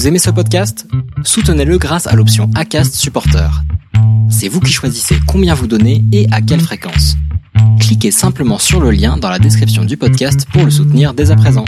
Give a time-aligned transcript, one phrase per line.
[0.00, 0.86] Vous aimez ce podcast?
[1.24, 3.50] Soutenez-le grâce à l'option ACAST Supporter.
[4.30, 7.16] C'est vous qui choisissez combien vous donnez et à quelle fréquence.
[7.80, 11.36] Cliquez simplement sur le lien dans la description du podcast pour le soutenir dès à
[11.36, 11.66] présent.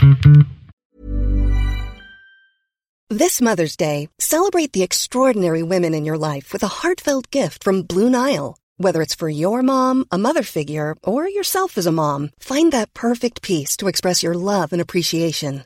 [3.11, 7.83] This Mother's Day, celebrate the extraordinary women in your life with a heartfelt gift from
[7.83, 8.55] Blue Nile.
[8.79, 12.95] Whether it's for your mom, a mother figure, or yourself as a mom, find that
[12.95, 15.65] perfect piece to express your love and appreciation.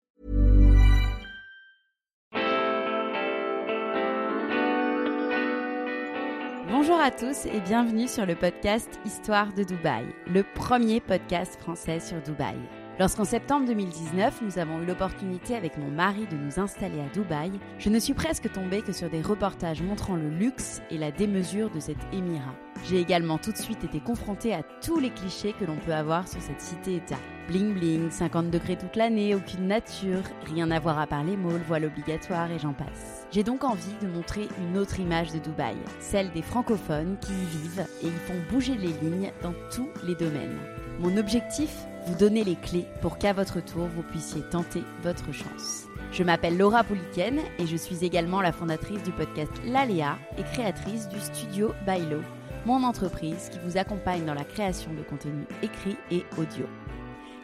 [6.81, 11.99] Bonjour à tous et bienvenue sur le podcast Histoire de Dubaï, le premier podcast français
[11.99, 12.57] sur Dubaï.
[12.99, 17.51] Lorsqu'en septembre 2019, nous avons eu l'opportunité avec mon mari de nous installer à Dubaï,
[17.79, 21.71] je ne suis presque tombée que sur des reportages montrant le luxe et la démesure
[21.71, 22.53] de cet émirat.
[22.83, 26.27] J'ai également tout de suite été confrontée à tous les clichés que l'on peut avoir
[26.27, 27.17] sur cette cité-État.
[27.47, 31.63] Bling bling, 50 degrés toute l'année, aucune nature, rien à voir à part les malls,
[31.67, 33.25] voile obligatoire et j'en passe.
[33.31, 37.45] J'ai donc envie de montrer une autre image de Dubaï, celle des francophones qui y
[37.45, 40.59] vivent et y font bouger les lignes dans tous les domaines.
[40.99, 41.71] Mon objectif
[42.07, 45.85] Vous donner les clés pour qu'à votre tour vous puissiez tenter votre chance.
[46.11, 51.07] Je m'appelle Laura Pouliken et je suis également la fondatrice du podcast L'Aléa et créatrice
[51.09, 52.21] du studio Bailo,
[52.65, 56.65] mon entreprise qui vous accompagne dans la création de contenu écrit et audio.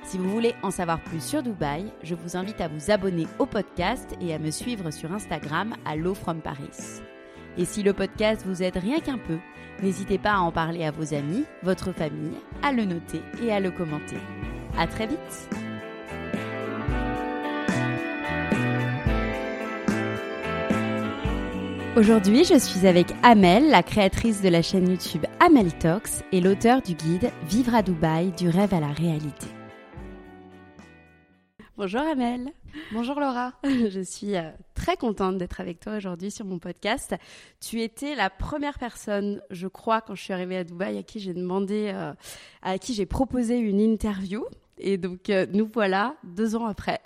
[0.03, 3.45] Si vous voulez en savoir plus sur Dubaï, je vous invite à vous abonner au
[3.45, 7.01] podcast et à me suivre sur Instagram à Low from Paris.
[7.57, 9.37] Et si le podcast vous aide rien qu'un peu,
[9.83, 13.59] n'hésitez pas à en parler à vos amis, votre famille, à le noter et à
[13.59, 14.17] le commenter.
[14.79, 15.49] À très vite!
[21.95, 26.83] Aujourd'hui, je suis avec Amel, la créatrice de la chaîne YouTube Amel Talks et l'auteur
[26.83, 29.47] du guide Vivre à Dubaï du rêve à la réalité.
[31.75, 32.51] Bonjour Amel.
[32.91, 33.53] Bonjour Laura.
[33.63, 37.15] Je suis euh, très contente d'être avec toi aujourd'hui sur mon podcast.
[37.61, 41.19] Tu étais la première personne, je crois, quand je suis arrivée à Dubaï, à qui
[41.19, 42.13] j'ai demandé, euh,
[42.61, 44.45] à qui j'ai proposé une interview.
[44.79, 46.99] Et donc, euh, nous voilà deux ans après.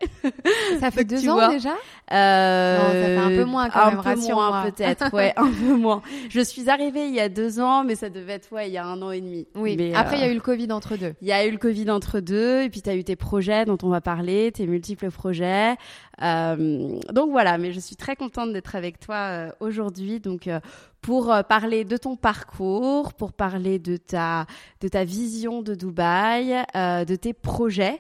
[0.80, 1.74] Ça fait Donc, deux ans vois, déjà?
[2.12, 5.50] euh, Non, ça fait un peu moins quand un même, peu moins peut-être, ouais, un
[5.50, 6.02] peu moins.
[6.30, 8.78] Je suis arrivée il y a deux ans, mais ça devait être ouais, il y
[8.78, 9.48] a un an et demi.
[9.56, 9.76] Oui.
[9.78, 11.14] Mais, Après, il y euh, a eu le Covid entre deux.
[11.22, 13.66] il y a eu le Covid entre deux, et puis tu as eu tes projets
[13.66, 15.76] dont on va parler, tes multiples projets.
[16.22, 20.20] Euh, donc voilà, mais je suis très contente d'être avec toi euh, aujourd'hui.
[20.20, 20.60] Donc euh,
[21.02, 24.46] pour euh, parler de ton parcours, pour parler de ta
[24.82, 28.00] de ta vision de Dubaï, euh, de tes projets.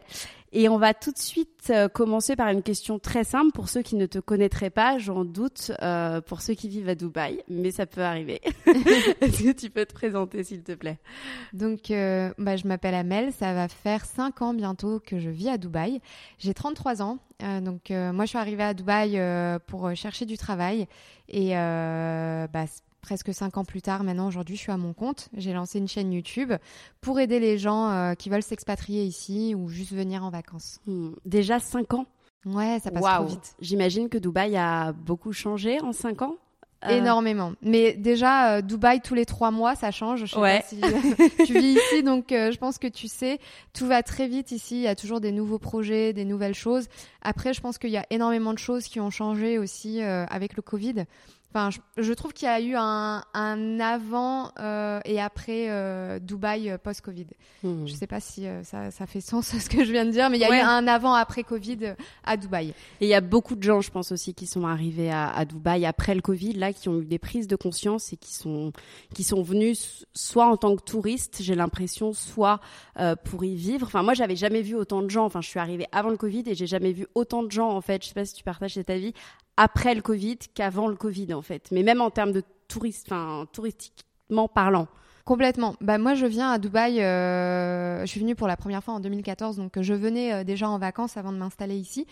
[0.54, 3.82] Et on va tout de suite euh, commencer par une question très simple pour ceux
[3.84, 5.72] qui ne te connaîtraient pas, j'en doute,
[6.28, 8.42] pour ceux qui vivent à Dubaï, mais ça peut arriver.
[9.22, 11.00] Est-ce que tu peux te présenter, s'il te plaît?
[11.54, 13.32] Donc, bah, je m'appelle Amel.
[13.32, 16.02] Ça va faire cinq ans bientôt que je vis à Dubaï.
[16.38, 17.20] J'ai 33 ans.
[17.62, 19.18] Donc, moi, je suis arrivée à Dubaï
[19.68, 20.86] pour chercher du travail.
[21.30, 22.66] Et bah,
[23.02, 25.30] presque cinq ans plus tard, maintenant, aujourd'hui, je suis à mon compte.
[25.36, 26.54] J'ai lancé une chaîne YouTube
[27.02, 30.80] pour aider les gens euh, qui veulent s'expatrier ici ou juste venir en vacances.
[30.88, 32.06] Hmm, Déjà cinq ans?
[32.46, 33.26] Ouais, ça passe Waouh.
[33.26, 33.56] trop vite.
[33.60, 36.36] J'imagine que Dubaï a beaucoup changé en 5 ans?
[36.86, 37.54] Euh, Énormément.
[37.62, 40.22] Mais déjà, euh, Dubaï, tous les trois mois, ça change.
[40.22, 40.62] Je sais Ouais.
[40.62, 40.82] pas si
[41.46, 43.38] tu vis ici, donc euh, je pense que tu sais,
[43.74, 44.78] tout va très vite ici.
[44.78, 46.88] Il y a toujours des nouveaux projets, des nouvelles choses.
[47.22, 50.64] Après, je pense qu'il y a énormément de choses qui ont changé aussi avec le
[50.64, 51.06] Covid.
[51.54, 56.18] Enfin, je, je trouve qu'il y a eu un, un avant euh, et après euh,
[56.20, 57.28] Dubaï euh, post-Covid.
[57.64, 57.86] hmm.
[57.88, 60.30] Je sais pas si euh, ça, ça fait sens ce que je viens de dire,
[60.30, 60.60] mais il y a Ouais.
[60.60, 62.70] eu un avant-après Covid euh, à Dubaï.
[63.02, 65.44] Et il y a beaucoup de gens, je pense aussi, qui sont arrivés à, à
[65.46, 68.72] Dubaï après le Covid, là, qui ont eu des prises de conscience et qui sont
[69.14, 72.60] qui sont venus soit en tant que touristes, j'ai l'impression, soit
[72.98, 73.86] euh, pour y vivre.
[73.88, 75.26] Enfin, moi, j'avais jamais vu autant de gens.
[75.26, 77.82] Enfin, je suis arrivée avant le Covid et j'ai jamais vu autant de gens, en
[77.82, 78.02] fait.
[78.04, 79.14] Je sais pas si tu partages cet avis
[79.58, 81.70] après le Covid qu'avant le Covid, en fait.
[81.72, 84.88] Mais même en termes de touristes, enfin, touristiquement parlant.
[85.26, 85.76] Complètement.
[85.82, 89.00] Bah moi je viens à Dubaï, euh, je suis venue pour la première fois en
[89.00, 92.08] 2014, donc je venais euh, déjà en vacances avant de m'installer ici.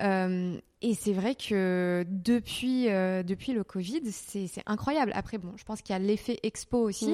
[0.00, 5.12] Euh, et c'est vrai que depuis, euh, depuis le Covid, c'est incroyable.
[5.14, 7.06] Après, bon, je pense qu'il y a l'effet expo aussi.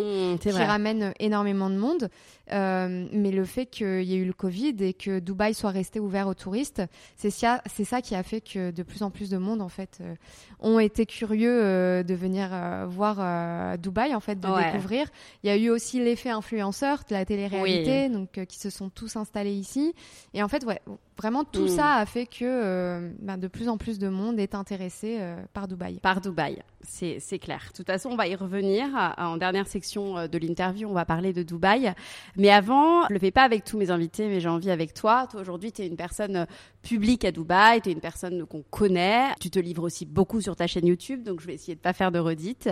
[0.42, 0.64] C'est qui vrai.
[0.66, 2.08] ramène énormément de monde.
[2.52, 6.00] Euh, mais le fait qu'il y ait eu le Covid et que Dubaï soit resté
[6.00, 6.82] ouvert aux touristes,
[7.16, 7.60] c'est ça,
[8.02, 10.14] qui a fait que de plus en plus de monde en fait euh,
[10.58, 12.50] ont été curieux de venir
[12.88, 14.64] voir Dubaï en fait, de Ouais.
[14.72, 15.06] découvrir.
[15.44, 19.14] Il y a eu aussi l'effet influenceur de la télé-réalité, donc qui se sont tous
[19.14, 19.94] installés ici.
[20.34, 20.80] Et en fait, ouais,
[21.16, 21.68] vraiment tout Mm.
[21.68, 25.18] ça a fait que ben, de plus en plus de monde est intéressé
[25.52, 26.00] par Dubaï.
[26.00, 27.68] Par Dubaï, c'est clair.
[27.70, 28.86] De toute façon, on va y revenir.
[29.18, 31.92] En dernière section de l'interview, on va parler de Dubaï.
[32.36, 35.26] Mais avant, je le fais pas avec tous mes invités, mais j'ai envie avec toi.
[35.30, 36.46] Toi, aujourd'hui, tu es une personne
[36.82, 39.28] publique à Dubaï, tu es une personne qu'on connaît.
[39.40, 41.92] Tu te livres aussi beaucoup sur ta chaîne YouTube, donc je vais essayer de pas
[41.92, 42.68] faire de redites.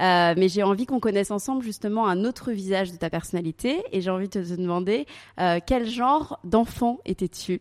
[0.00, 4.00] Euh, mais j'ai envie qu'on connaisse ensemble justement un autre visage de ta personnalité et
[4.00, 5.06] j'ai envie de te demander
[5.38, 7.60] euh, quel genre d'enfant étais-tu?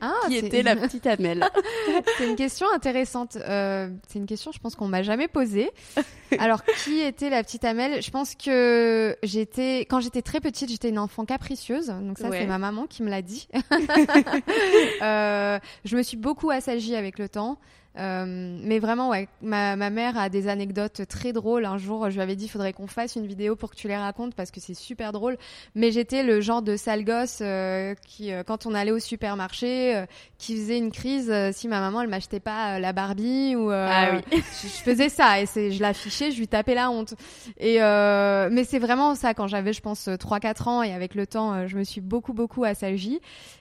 [0.00, 1.44] Ah, Qui était la petite Amel?
[2.18, 3.36] C'est une question intéressante.
[3.36, 5.70] Euh, c'est une question, je pense qu'on m'a jamais posée.
[6.38, 8.02] Alors, qui était la petite Amel?
[8.02, 11.88] Je pense que j'étais, quand j'étais très petite, j'étais une enfant capricieuse.
[11.88, 13.48] Donc ça, c'est ma maman qui me l'a dit.
[15.02, 17.58] euh, je me suis beaucoup assagie avec le temps.
[17.96, 21.64] Euh, mais vraiment, ouais, ma, ma, mère a des anecdotes très drôles.
[21.64, 23.88] Un jour, je lui avais dit, il faudrait qu'on fasse une vidéo pour que tu
[23.88, 25.36] les racontes parce que c'est super drôle.
[25.74, 30.04] Mais j'étais le genre de sale gosse euh, qui, euh, quand on allait au supermarché,
[30.38, 33.70] qui faisait une crise si ma maman elle m'achetait pas la Barbie ou.
[33.70, 34.20] ah oui.
[34.62, 37.14] je, je, faisais ça et c'est, je l'affichais, je lui tapais la honte.
[37.58, 41.66] Et mais c'est vraiment ça quand j'avais, je pense, 3-4 ans et avec le temps,
[41.66, 43.20] je me suis beaucoup beaucoup assagie.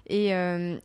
[0.10, 0.28] Et,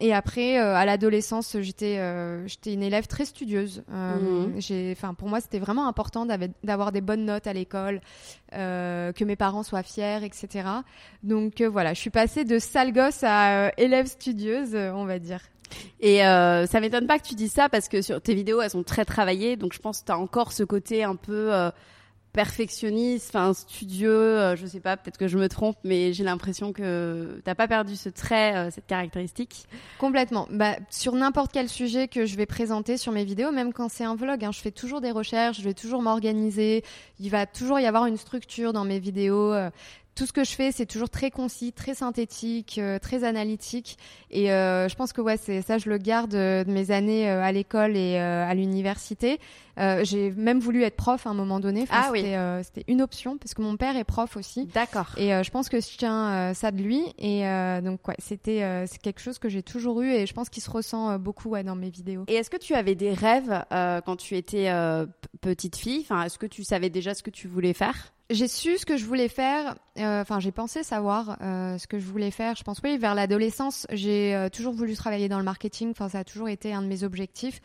[0.01, 2.01] et après, à l'adolescence, j'étais,
[2.47, 3.83] j'étais une élève très studieuse.
[3.91, 4.61] Euh, mhm.
[4.61, 6.27] J'ai, enfin, pour moi, c'était vraiment important
[6.63, 8.01] d'avoir des bonnes notes à l'école,
[8.55, 10.69] euh, que mes parents soient fiers, etc.
[11.23, 15.41] Donc euh, voilà, je suis passée de sale gosse à élève studieuse, on va dire.
[16.01, 18.71] Et euh, ça m'étonne pas que tu dises ça parce que sur tes vidéos, elles
[18.71, 21.51] sont très travaillées, donc je pense que tu as encore ce côté un peu
[22.33, 26.73] perfectionniste, enfin studieux, euh, je sais pas, peut-être que je me trompe, mais j'ai l'impression
[26.73, 29.67] que t'as pas perdu ce trait, euh, cette caractéristique.
[29.99, 30.49] Complètement.
[30.51, 34.05] Bah, sur n'importe quel sujet que je vais présenter sur mes vidéos, même quand c'est
[34.05, 36.85] un vlog, hein, je fais toujours des recherches, je vais toujours m'organiser.
[37.21, 39.53] Il va toujours y avoir une structure dans mes vidéos.
[40.15, 43.97] Tout ce que je fais, c'est toujours très concis, très synthétique, euh, très analytique.
[44.31, 47.29] Et euh, je pense que ouais, c'est ça, je le garde euh, de mes années
[47.29, 49.41] à l'école et à l'université.
[49.77, 51.87] j'ai même voulu être prof à un moment donné.
[51.91, 52.25] ah oui.
[52.63, 54.67] C'était une option parce que mon père est prof aussi.
[54.67, 55.09] D'accord.
[55.17, 57.03] Et je pense que je tiens ça de lui.
[57.19, 57.45] Et
[57.83, 60.71] donc ouais, c'était c'est quelque chose que j'ai toujours eu et je pense qu'il se
[60.71, 62.25] ressent beaucoup ouais, dans mes vidéos.
[62.29, 64.71] Et est-ce que tu avais des rêves quand tu étais
[65.41, 66.01] petite fille?
[66.03, 68.13] Enfin, est-ce que tu savais déjà ce que tu voulais faire?
[68.33, 69.75] J'ai su ce que je voulais faire.
[69.99, 72.57] Euh, enfin, j'ai pensé savoir euh, ce que je voulais faire.
[72.57, 75.91] Je pense oui, vers l'adolescence, j'ai euh, toujours voulu travailler dans le marketing.
[75.91, 77.61] Enfin, ça a toujours été un de mes objectifs,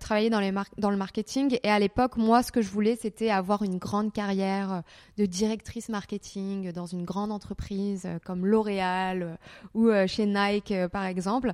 [0.00, 0.40] travailler dans,
[0.78, 1.58] dans le marketing.
[1.62, 4.82] Et à l'époque, moi, ce que je voulais, c'était avoir une grande carrière
[5.18, 9.38] de directrice marketing dans une grande entreprise comme L'Oréal
[9.74, 11.52] ou chez Nike, par exemple.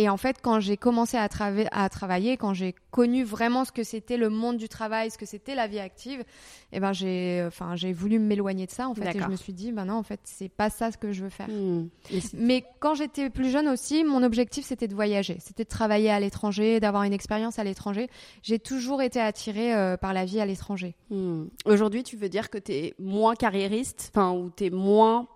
[0.00, 1.28] Et en fait, quand j'ai commencé à,
[1.72, 5.26] à, travailler, quand j'ai connu vraiment ce que c'était le monde du travail, ce que
[5.26, 6.24] c'était la vie active,
[6.72, 9.14] eh ben j'ai, enfin, j'ai voulu m'éloigner de ça en fait.
[9.14, 11.22] Et je me suis dit, ben non, en fait, c'est pas ça ce que je
[11.22, 11.48] veux faire.
[11.48, 11.88] Hmm.
[12.32, 16.18] Mais quand j'étais plus jeune aussi, mon objectif c'était de voyager, c'était de travailler à
[16.18, 18.08] l'étranger, d'avoir une expérience à l'étranger.
[18.42, 20.94] J'ai toujours été attirée euh, par la vie à l'étranger.
[21.10, 21.44] Hmm.
[21.66, 25.28] Aujourd'hui, tu veux dire que tu es moins carriériste, enfin, ou tu es moins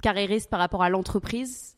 [0.00, 1.76] carriériste par rapport à l'entreprise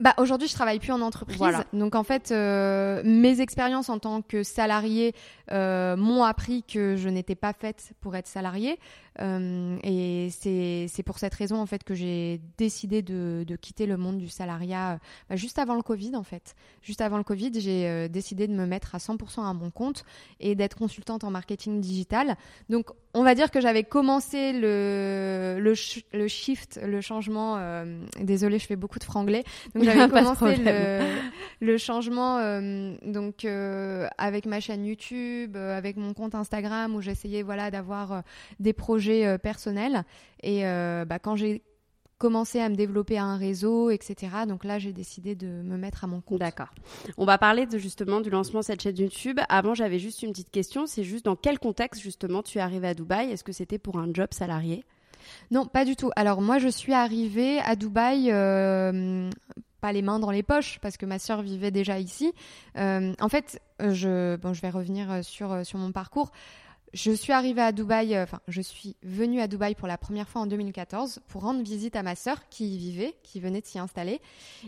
[0.00, 1.40] bah aujourd'hui je travaille plus en entreprise,
[1.72, 5.12] donc en fait euh, mes expériences en tant que salarié
[5.50, 8.78] euh, m'ont appris que je n'étais pas faite pour être salariée.
[9.20, 13.96] Euh, et c'est pour cette raison en fait que j'ai décidé de, de, quitter le
[13.96, 14.96] monde du salariat euh,
[15.28, 16.54] bah, juste avant le Covid en fait.
[16.82, 20.04] Juste avant le Covid, j'ai euh, décidé de me mettre à 100% à mon compte
[20.40, 22.36] et d'être consultante en marketing digital.
[22.68, 25.74] Donc on va dire que j'avais commencé le, le,
[26.12, 27.58] le, shift, le changement.
[28.20, 29.44] Désolée, je fais beaucoup de franglais.
[29.74, 31.00] Donc j'avais commencé le,
[31.60, 32.38] le, changement
[33.02, 33.44] donc
[34.18, 38.22] avec ma chaîne YouTube, avec mon compte Instagram où j'essayais voilà d'avoir
[38.60, 40.04] des projets euh, personnel
[40.42, 41.62] Et euh, bah, quand j'ai
[42.18, 44.28] commencé à me développer un réseau, etc.
[44.48, 46.40] Donc là, j'ai décidé de me mettre à mon compte.
[46.40, 46.74] D'accord.
[47.16, 49.38] On va parler de, justement du lancement de cette chaîne YouTube.
[49.48, 50.86] Avant, j'avais juste une petite question.
[50.86, 53.30] C'est juste dans quel contexte, justement, tu es arrivée à Dubaï?
[53.30, 54.84] Est-ce que c'était pour un job salarié?
[55.52, 56.10] Non, pas du tout.
[56.16, 58.30] Alors moi, je suis arrivée à Dubaï...
[58.32, 59.30] Euh,
[59.80, 62.32] pas les mains dans les poches parce que ma sœur vivait déjà ici.
[62.74, 66.32] en fait, je, bon, je vais revenir sur, sur mon parcours.
[66.94, 70.26] Je suis arrivée à Dubaï, euh, enfin, je suis venue à Dubaï pour la première
[70.28, 73.66] fois en 2014 pour rendre visite à ma sœur qui y vivait, qui venait de
[73.66, 74.22] s'y installer.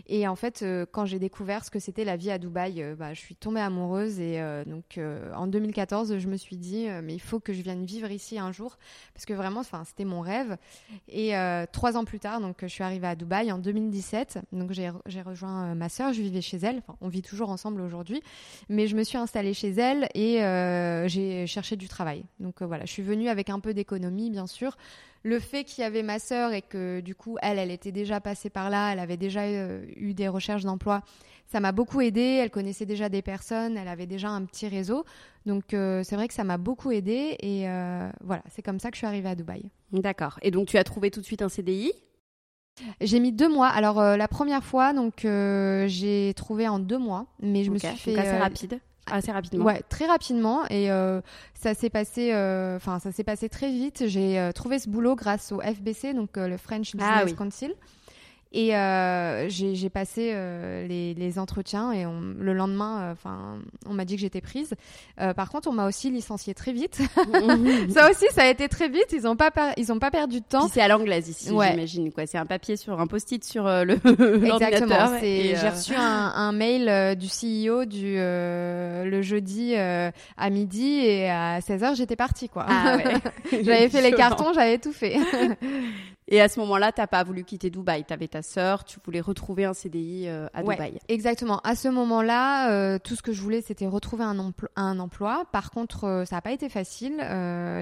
[0.07, 2.95] Et en fait, euh, quand j'ai découvert ce que c'était la vie à Dubaï, euh,
[2.95, 4.19] bah, je suis tombée amoureuse.
[4.19, 4.99] Et donc,
[5.35, 8.51] en 2014, je me suis dit, mais il faut que je vienne vivre ici un
[8.51, 8.77] jour
[9.13, 10.57] parce que vraiment, c'était mon rêve.
[11.07, 11.33] Et
[11.71, 14.39] trois ans plus tard, donc, je suis arrivée à Dubaï en 2017.
[14.51, 16.81] Donc, j'ai rejoint ma sœur, je vivais chez elle.
[16.99, 18.21] On vit toujours ensemble aujourd'hui,
[18.69, 20.39] mais je me suis installée chez elle et
[21.07, 22.25] j'ai cherché du travail travail.
[22.39, 24.77] Donc voilà, je suis venue avec un peu d'économie, bien sûr.
[25.23, 28.19] Le fait qu'il y avait ma sœur et que du coup, elle, elle était déjà
[28.19, 31.03] passée par là, elle avait déjà eu des recherches d'emploi,
[31.45, 32.39] ça m'a beaucoup aidée.
[32.41, 35.05] Elle connaissait déjà des personnes, elle avait déjà un petit réseau.
[35.45, 37.65] Donc c'est vrai que ça m'a beaucoup aidée et
[38.21, 39.69] voilà, c'est comme ça que je suis arrivée à Dubaï.
[39.91, 40.39] D'accord.
[40.41, 41.91] Et donc tu as trouvé tout de suite un CDI
[42.99, 43.67] j'ai mis deux mois.
[43.67, 47.77] Alors euh, la première fois, donc euh, j'ai trouvé en deux mois, mais je me
[47.77, 48.79] suis fait assez euh, rapide.
[49.09, 49.65] Assez rapidement.
[49.65, 50.87] Ouais, très rapidement et
[51.53, 52.31] ça s'est passé.
[52.75, 54.03] Enfin, ça s'est passé très vite.
[54.07, 57.73] J'ai trouvé ce boulot grâce au FBC, donc le French ah Business Council.
[58.53, 63.93] Et euh, j'ai passé euh, les, les, entretiens et on, le lendemain, euh, enfin, on
[63.93, 64.73] m'a dit que j'étais prise.
[65.21, 67.01] Euh, par contre, on m'a aussi licenciée très vite.
[67.93, 69.07] ça aussi, ça a été très vite.
[69.13, 70.67] Ils ont pas ils ont pas perdu de temps.
[70.67, 71.69] C'est à l'anglaise ici, ouais.
[71.69, 72.25] j'imagine quoi.
[72.25, 73.93] C'est un papier sur un post-it sur le
[74.45, 75.17] Exactement.
[75.21, 76.01] J'ai reçu un,
[76.35, 82.49] un mail du CEO du le jeudi à midi et à 16 h j'étais partie
[82.49, 82.65] quoi.
[82.67, 83.13] Ah ouais.
[83.63, 85.15] j'avais fait les cartons, j'avais tout fait.
[86.31, 88.05] Et à ce moment-là, t'as pas voulu quitter Dubaï.
[88.05, 90.97] Tu avais ta sœur, tu voulais retrouver un CDI euh, à ouais, Dubaï.
[91.09, 91.59] Exactement.
[91.65, 95.43] À ce moment-là, euh, tout ce que je voulais, c'était retrouver un, un, emploi.
[95.51, 97.17] Par contre, euh, ça n'a pas été facile.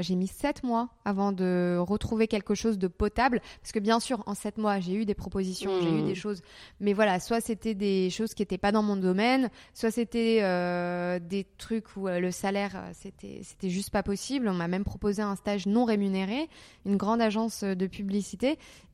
[0.02, 3.40] j'ai mis sept mois avant de retrouver quelque chose de potable.
[3.62, 6.08] Parce que bien sûr, en sept mois, j'ai eu des propositions, j'ai eu hmm.
[6.08, 6.42] des choses.
[6.80, 10.40] Mais voilà, soit c'était des choses qui n'étaient pas dans mon domaine, soit c'était
[11.20, 14.48] des trucs où le salaire, c'était, c'était juste pas possible.
[14.50, 16.50] On m'a même proposé un stage non rémunéré,
[16.88, 18.39] une grande agence de publicité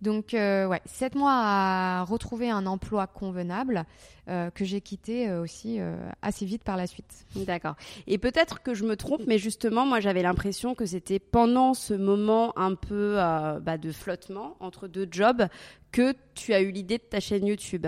[0.02, 3.86] donc, euh, ouais, sept mois à retrouver un emploi convenable
[4.28, 5.80] euh, que j'ai quitté euh, aussi
[6.22, 7.26] assez vite par la suite.
[7.36, 7.76] D'accord.
[8.08, 11.94] Et peut-être que je me trompe, mais justement, moi, j'avais l'impression que c'était pendant ce
[11.94, 15.48] moment un peu bah, de flottement entre deux jobs
[15.92, 17.88] que tu as eu l'idée de ta chaîne YouTube.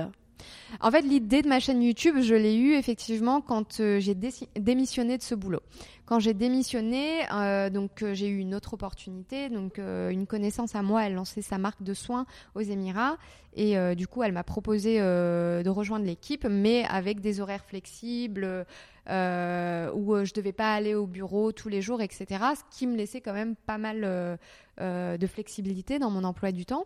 [0.81, 5.23] En fait, l'idée de ma chaîne YouTube, je l'ai eue effectivement quand j'ai démissionné de
[5.23, 5.61] ce boulot.
[6.07, 9.49] Quand j'ai démissionné, euh, donc euh, j'ai eu une autre opportunité.
[9.49, 12.25] Donc euh, une connaissance à moi, elle lançait sa marque de soins
[12.55, 13.17] aux Émirats
[13.57, 18.67] et du coup elle m'a proposé de rejoindre l'équipe, mais avec des horaires flexibles
[19.07, 22.27] où je devais pas aller au bureau tous les jours, etc.
[22.55, 24.37] Ce qui me laissait quand même pas mal
[24.79, 26.85] de flexibilité dans mon emploi du temps.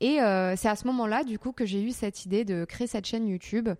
[0.00, 2.86] Et euh, c'est à ce moment-là, du coup, que j'ai eu cette idée de créer
[2.86, 3.70] cette chaîne YouTube.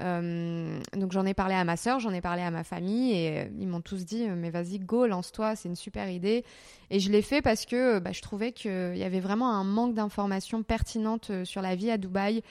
[0.00, 3.40] Euh, donc j'en ai parlé à ma sœur, j'en ai parlé à ma famille, et
[3.40, 6.44] euh, ils m'ont tous dit mais vas-y, go, lance-toi, c'est une super idée.
[6.90, 9.94] Et je l'ai fait parce que bah, je trouvais qu'il y avait vraiment un manque
[9.94, 12.42] d'informations pertinentes sur la vie à Dubaï.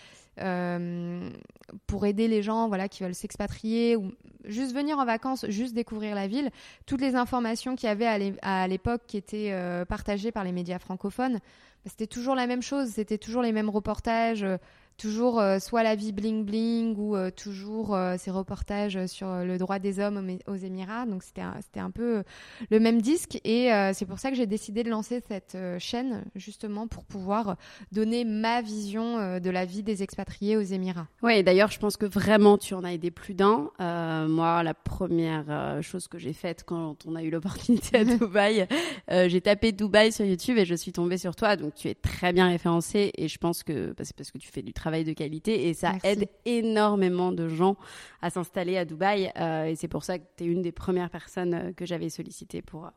[1.87, 4.11] pour aider les gens voilà qui veulent s'expatrier ou
[4.45, 6.49] juste venir en vacances, juste découvrir la ville,
[6.87, 9.53] toutes les informations qu'il y avait à l'époque qui étaient
[9.87, 11.39] partagées par les médias francophones,
[11.85, 14.57] c'était toujours la même chose, c'était toujours les mêmes reportages, euh,
[14.97, 19.57] toujours euh, soit la vie bling bling ou euh, toujours euh, ces reportages sur le
[19.57, 21.05] droit des hommes aux Émirats.
[21.05, 22.23] Donc c'était un, c'était un peu
[22.69, 26.87] le même disque et c'est pour ça que j'ai décidé de lancer cette chaîne justement
[26.87, 27.55] pour pouvoir
[27.91, 31.07] donner ma vision de la vie des expatriés aux Émirats.
[31.23, 33.71] Oui, d'ailleurs je pense que vraiment tu en as aidé plus d'un.
[33.79, 38.67] moi, la première chose que j'ai faite quand on a eu l'opportunité à Dubaï,
[39.09, 41.55] j'ai tapé Dubaï sur YouTube et je suis tombée sur toi.
[41.55, 44.49] Donc tu es très bien référencé et je pense que bah, c'est parce que tu
[44.49, 47.77] fais du travail de qualité et ça aide énormément de gens
[48.21, 49.31] à s'installer à Dubaï.
[49.39, 52.09] Euh, et c'est pour ça que tu es une des premières personnes euh, que j'avais
[52.09, 52.89] sollicité pour,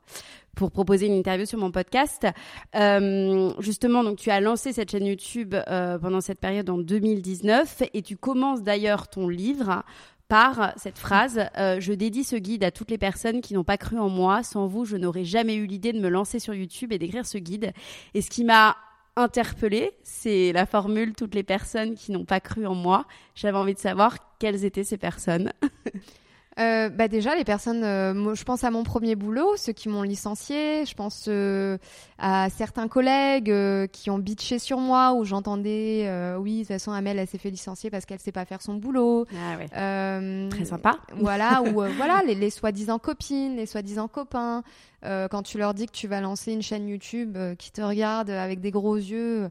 [0.56, 2.26] pour proposer une interview sur mon podcast.
[2.74, 5.54] Euh, justement, donc tu as lancé cette chaîne YouTube
[6.00, 9.84] pendant cette période en 2019 et tu commences d'ailleurs ton livre
[10.28, 13.98] par cette phrase Je dédie ce guide à toutes les personnes qui n'ont pas cru
[13.98, 14.42] en moi.
[14.42, 17.38] Sans vous, je n'aurais jamais eu l'idée de me lancer sur YouTube et d'écrire ce
[17.38, 17.72] guide.
[18.14, 18.76] Et ce qui m'a
[19.16, 23.06] interpellée, c'est la formule toutes les personnes qui n'ont pas cru en moi.
[23.34, 25.52] J'avais envie de savoir quelles étaient ces personnes.
[26.60, 30.02] Euh, bah déjà les personnes, euh, je pense à mon premier boulot, ceux qui m'ont
[30.02, 31.78] licencié, je pense euh,
[32.18, 33.52] à certains collègues
[33.90, 36.08] qui ont bitché sur moi où j'entendais
[36.38, 38.74] oui de toute façon Amel elle s'est fait licencier parce qu'elle sait pas faire son
[38.74, 39.26] boulot.
[39.34, 40.48] Ah ouais.
[40.48, 40.98] Très sympa.
[41.16, 44.62] Voilà ou voilà les, les soi-disant copines, les soi-disant copains.
[45.02, 48.60] quand tu leur dis que tu vas lancer une chaîne YouTube qui te regarde avec
[48.60, 49.48] des gros yeux,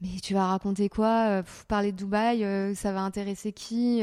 [0.00, 1.42] mais tu vas raconter quoi?
[1.68, 4.02] Parler de Dubaï, ça va intéresser qui?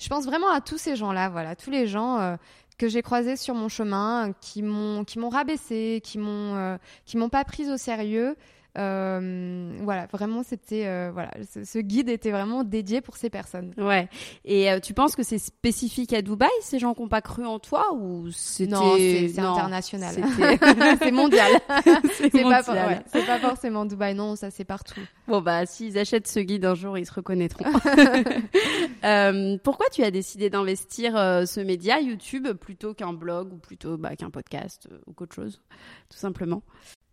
[0.00, 2.36] Je pense vraiment à tous ces gens-là, voilà, tous les gens euh,
[2.78, 7.18] que j'ai croisés sur mon chemin, qui m'ont qui m'ont rabaissé, qui m'ont euh, qui
[7.18, 8.34] m'ont pas prise au sérieux.
[8.78, 13.72] Euh, voilà, vraiment, c'était euh, voilà, ce, guide était vraiment dédié pour ces personnes.
[13.76, 14.08] Ouais.
[14.44, 17.44] Et euh, tu penses que c'est spécifique à Dubaï, ces gens qui n'ont pas cru
[17.44, 20.14] en toi, ou c'était non, c'est international,
[21.02, 21.50] c'est mondial.
[22.12, 25.00] c'est pas, pas, forcément Dubaï, non, ça c'est partout.
[25.26, 27.64] Bon bah, s'ils achètent ce guide un jour, ils se reconnaîtront.
[29.64, 34.30] pourquoi tu as décidé d'investir ce média YouTube plutôt qu'un blog ou plutôt bah, qu'un
[34.30, 35.60] podcast ou qu'autre chose,
[36.08, 36.62] tout simplement?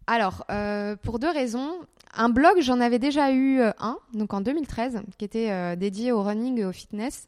[0.07, 1.79] Alors, euh, pour deux raisons.
[2.13, 6.13] Un blog, j'en avais déjà eu euh, un, donc en 2013, qui était euh, dédié
[6.13, 7.27] au running et au fitness.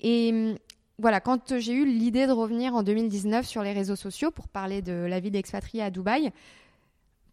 [0.00, 0.58] Et hum,
[0.98, 4.80] voilà, quand j'ai eu l'idée de revenir en 2019 sur les réseaux sociaux pour parler
[4.80, 6.32] de la vie d'expatrié à Dubaï,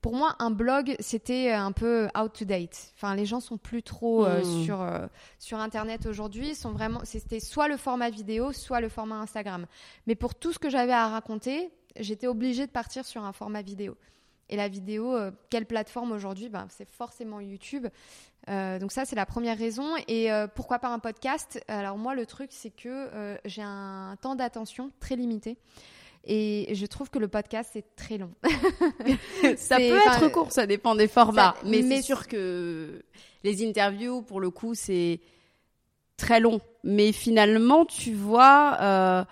[0.01, 2.93] pour moi, un blog, c'était un peu out to date.
[2.95, 4.63] Enfin, les gens sont plus trop mmh.
[4.63, 4.87] sur,
[5.39, 6.53] sur Internet aujourd'hui.
[6.53, 9.65] Sont vraiment, c'était soit le format vidéo, soit le format Instagram.
[10.05, 13.63] Mais pour tout ce que j'avais à raconter, j'étais obligée de partir sur un format
[13.63, 13.97] vidéo.
[14.49, 16.49] Et la vidéo, euh, quelle plateforme aujourd'hui?
[16.49, 17.87] Ben, C'est forcément YouTube.
[18.47, 19.95] Euh, donc ça, c'est la première raison.
[20.07, 21.63] Et euh, pourquoi pas un podcast?
[21.67, 25.57] Alors moi, le truc, c'est que j'ai un temps d'attention très limité.
[26.27, 28.31] Et je trouve que le podcast, c'est très long.
[29.57, 31.55] ça peut être court, ça dépend des formats.
[31.63, 33.03] mais, mais c'est sûr que
[33.43, 35.21] les interviews, pour le coup, c'est
[36.17, 36.59] très long.
[36.83, 39.25] Mais finalement, tu vois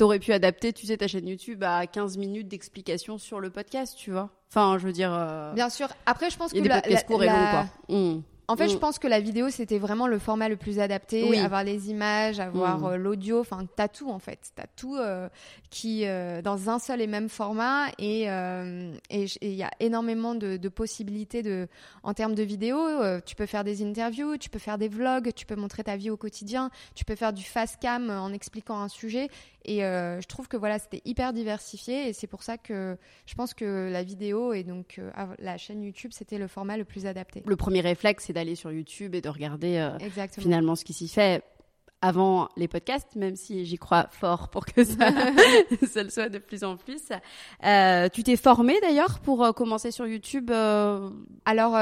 [0.00, 3.94] t'aurais pu adapter, tu sais, ta chaîne YouTube à 15 minutes d'explication sur le podcast,
[3.98, 4.30] tu vois.
[4.48, 5.12] Enfin, je veux dire.
[5.12, 5.88] Euh, Bien sûr.
[6.06, 6.58] Après, je pense que.
[6.58, 7.66] des la, podcasts courts et longs, quoi.
[7.90, 8.22] Mmh.
[8.50, 8.80] En fait, je mm.
[8.80, 11.38] pense que la vidéo, c'était vraiment le format le plus adapté.
[11.38, 12.84] Avoir les images, avoir mm.
[12.84, 13.38] euh, l'audio.
[13.38, 14.50] Enfin, t'as tout, en fait.
[14.56, 15.28] T'as tout euh,
[15.70, 17.90] qui, euh, dans un seul et même format.
[18.00, 21.68] Et il y a énormément de, de, possibilités de,
[22.02, 22.80] en termes de vidéo.
[23.24, 26.10] tu peux faire des interviews, tu peux faire des vlogs, tu peux montrer ta vie
[26.10, 29.28] au quotidien, tu peux faire du fast cam en expliquant un sujet.
[29.64, 32.08] Et je trouve que voilà, c'était hyper diversifié.
[32.08, 35.00] Et c'est pour ça que je pense que la vidéo et donc
[35.38, 37.44] la chaîne YouTube, c'était le format le plus adapté.
[37.46, 39.98] Le premier réflexe, c'est d'aller sur YouTube et de regarder euh,
[40.38, 41.44] finalement ce qui s'y fait
[42.02, 45.10] avant les podcasts, même si j'y crois fort pour que ça,
[45.86, 47.02] ça le soit de plus en plus.
[47.62, 51.72] Euh, tu t'es formée d'ailleurs pour euh, commencer sur YouTube Alors,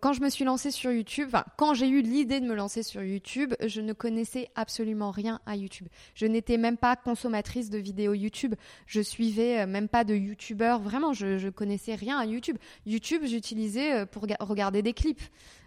[0.00, 2.84] quand je me suis lancée sur YouTube, enfin, quand j'ai eu l'idée de me lancer
[2.84, 5.88] sur YouTube, je ne connaissais absolument rien à YouTube.
[6.14, 8.54] Je n'étais même pas consommatrice de vidéos YouTube.
[8.86, 10.78] Je suivais même pas de YouTubeurs.
[10.78, 12.58] Vraiment, je, je connaissais rien à YouTube.
[12.86, 15.22] YouTube, j'utilisais pour regarder des clips.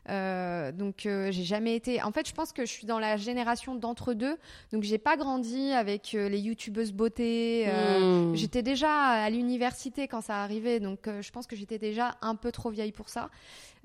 [0.09, 2.01] Euh, donc euh, j'ai jamais été.
[2.01, 4.37] En fait, je pense que je suis dans la génération d'entre deux.
[4.71, 7.67] Donc j'ai pas grandi avec euh, les youtubeuses beauté.
[7.67, 8.36] Hmm.
[8.36, 12.51] J'étais déjà à l'université quand ça arrivait, donc je pense que j'étais déjà un peu
[12.51, 13.29] trop vieille pour ça.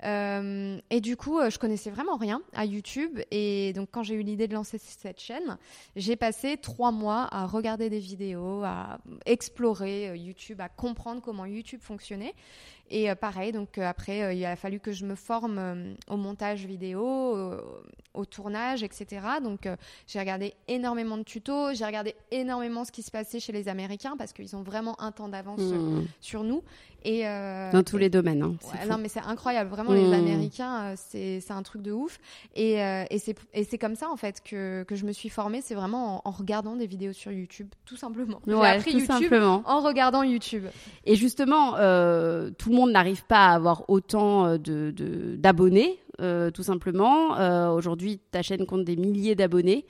[0.03, 3.19] Et du coup, je connaissais vraiment rien à YouTube.
[3.31, 5.57] Et donc quand j'ai eu l'idée de lancer cette chaîne,
[5.95, 11.81] j'ai passé trois mois à regarder des vidéos, à explorer YouTube, à comprendre comment YouTube
[11.81, 12.35] fonctionnait.
[12.91, 16.17] Et euh, pareil, donc euh, après, euh, il a fallu que je me forme au
[16.17, 17.35] montage vidéo,
[18.13, 19.25] au tournage, etc.
[19.41, 19.67] Donc
[20.07, 24.15] j'ai regardé énormément de tutos, j'ai regardé énormément ce qui se passait chez les Américains
[24.17, 26.05] parce qu'ils ont vraiment un temps d'avance mmh.
[26.19, 26.63] sur, nous.
[27.05, 27.23] Et,
[27.71, 28.43] Dans tous les domaines.
[28.43, 28.55] Hein,
[28.89, 29.69] non, mais c'est incroyable.
[29.69, 30.13] Vraiment, les mmh.
[30.13, 32.19] Américains, c'est un truc de ouf.
[32.55, 35.61] Et, et c'est comme ça, en fait, que, que je me suis formée.
[35.61, 38.41] C'est vraiment en, regardant des vidéos sur YouTube, tout simplement.
[38.45, 39.63] J'ai appris YouTube simplement.
[39.65, 40.65] en regardant YouTube.
[41.05, 41.73] Et justement,
[42.57, 47.37] tout le monde n'arrive pas à avoir autant euh, de, d'abonnés, euh, tout simplement.
[47.37, 49.85] Euh, aujourd'hui, ta chaîne compte des milliers d'abonnés.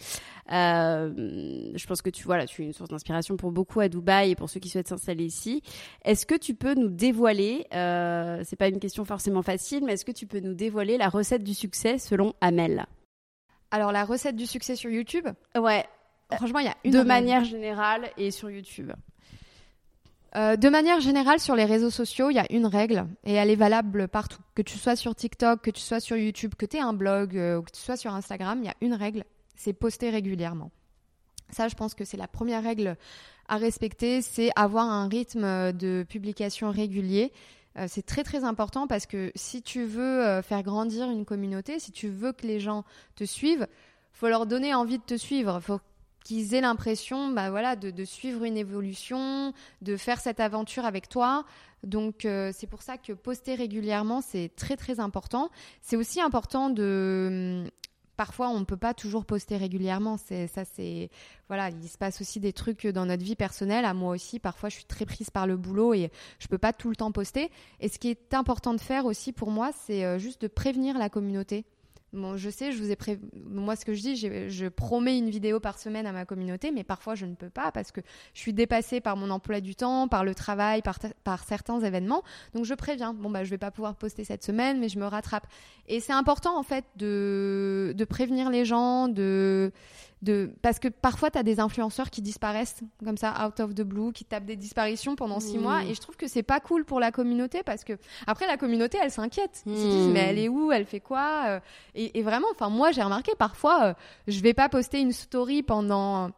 [0.49, 4.31] je pense que tu vois là, tu es une source d'inspiration pour beaucoup à Dubaï
[4.31, 5.61] et pour ceux qui souhaitent s'installer ici.
[6.03, 10.05] Est-ce que tu peux nous dévoiler, euh, c'est pas une question forcément facile, mais est-ce
[10.05, 12.85] que tu peux nous dévoiler la recette du succès selon Amel?
[13.71, 15.27] Alors la recette du succès sur YouTube?
[15.57, 15.85] Ouais.
[16.38, 18.91] Franchement, il y a une de manière générale et sur YouTube.
[20.36, 23.50] Euh, de manière générale, sur les réseaux sociaux, il y a une règle et elle
[23.50, 24.41] est valable partout.
[24.54, 27.38] Que tu sois sur TikTok, que tu sois sur YouTube, que tu aies un blog
[27.38, 29.24] euh, ou que tu sois sur Instagram, il y a une règle,
[29.56, 30.71] c'est poster régulièrement.
[31.52, 32.98] Ça, je pense que c'est la première règle
[33.48, 37.32] à respecter, c'est avoir un rythme de publication régulier.
[37.78, 41.91] Euh, c'est très très important parce que si tu veux faire grandir une communauté, si
[41.93, 42.84] tu veux que les gens
[43.15, 43.67] te suivent,
[44.12, 45.62] faut leur donner envie de te suivre.
[46.25, 51.45] Qu'ils aient l'impression bah, voilà, de, suivre une évolution, de faire cette aventure avec toi.
[51.83, 55.49] Donc euh, c'est pour ça que poster régulièrement, c'est très très important.
[55.81, 57.61] C'est aussi important de...
[57.63, 57.69] Hum,
[58.17, 60.17] parfois, on ne peut pas toujours poster régulièrement.
[60.17, 61.09] Ça, c'est
[61.47, 61.69] voilà.
[61.69, 63.85] Il se passe aussi des trucs dans notre vie personnelle.
[63.85, 66.09] À moi aussi, parfois, je suis très prise par le boulot et
[66.39, 67.51] je peux pas tout le temps poster.
[67.79, 70.97] Et ce qui est important de faire aussi pour moi, c'est euh, juste de prévenir
[70.97, 71.65] la communauté
[72.36, 73.19] Je sais, je vous ai pré...
[73.34, 76.84] moi ce que je dis, je promets une vidéo par semaine à ma communauté, mais
[76.84, 78.01] parfois je ne peux pas parce que
[78.34, 82.23] je suis dépassée par mon emploi du temps, par le travail, par, par certains événements.
[82.54, 85.06] Donc je préviens, bon bah je vais pas pouvoir poster cette semaine, mais je me
[85.06, 85.47] rattrape.
[85.88, 89.71] Et c'est important en fait de, de prévenir les gens, de
[90.25, 93.83] de parce que parfois tu as des influenceurs qui disparaissent comme ça out of the
[93.83, 95.83] blue qui tapent des disparitions pendant six mois.
[95.83, 97.93] Et je trouve que c'est pas cool pour la communauté parce que
[98.27, 99.63] après la communauté elle s'inquiète.
[99.65, 100.71] Ils se disent mais elle est où?
[100.71, 101.43] Elle fait quoi?
[101.47, 101.59] Euh,
[101.93, 103.93] et, vraiment enfin moi j'ai remarqué parfois euh,
[104.27, 106.31] je vais pas poster une story pendant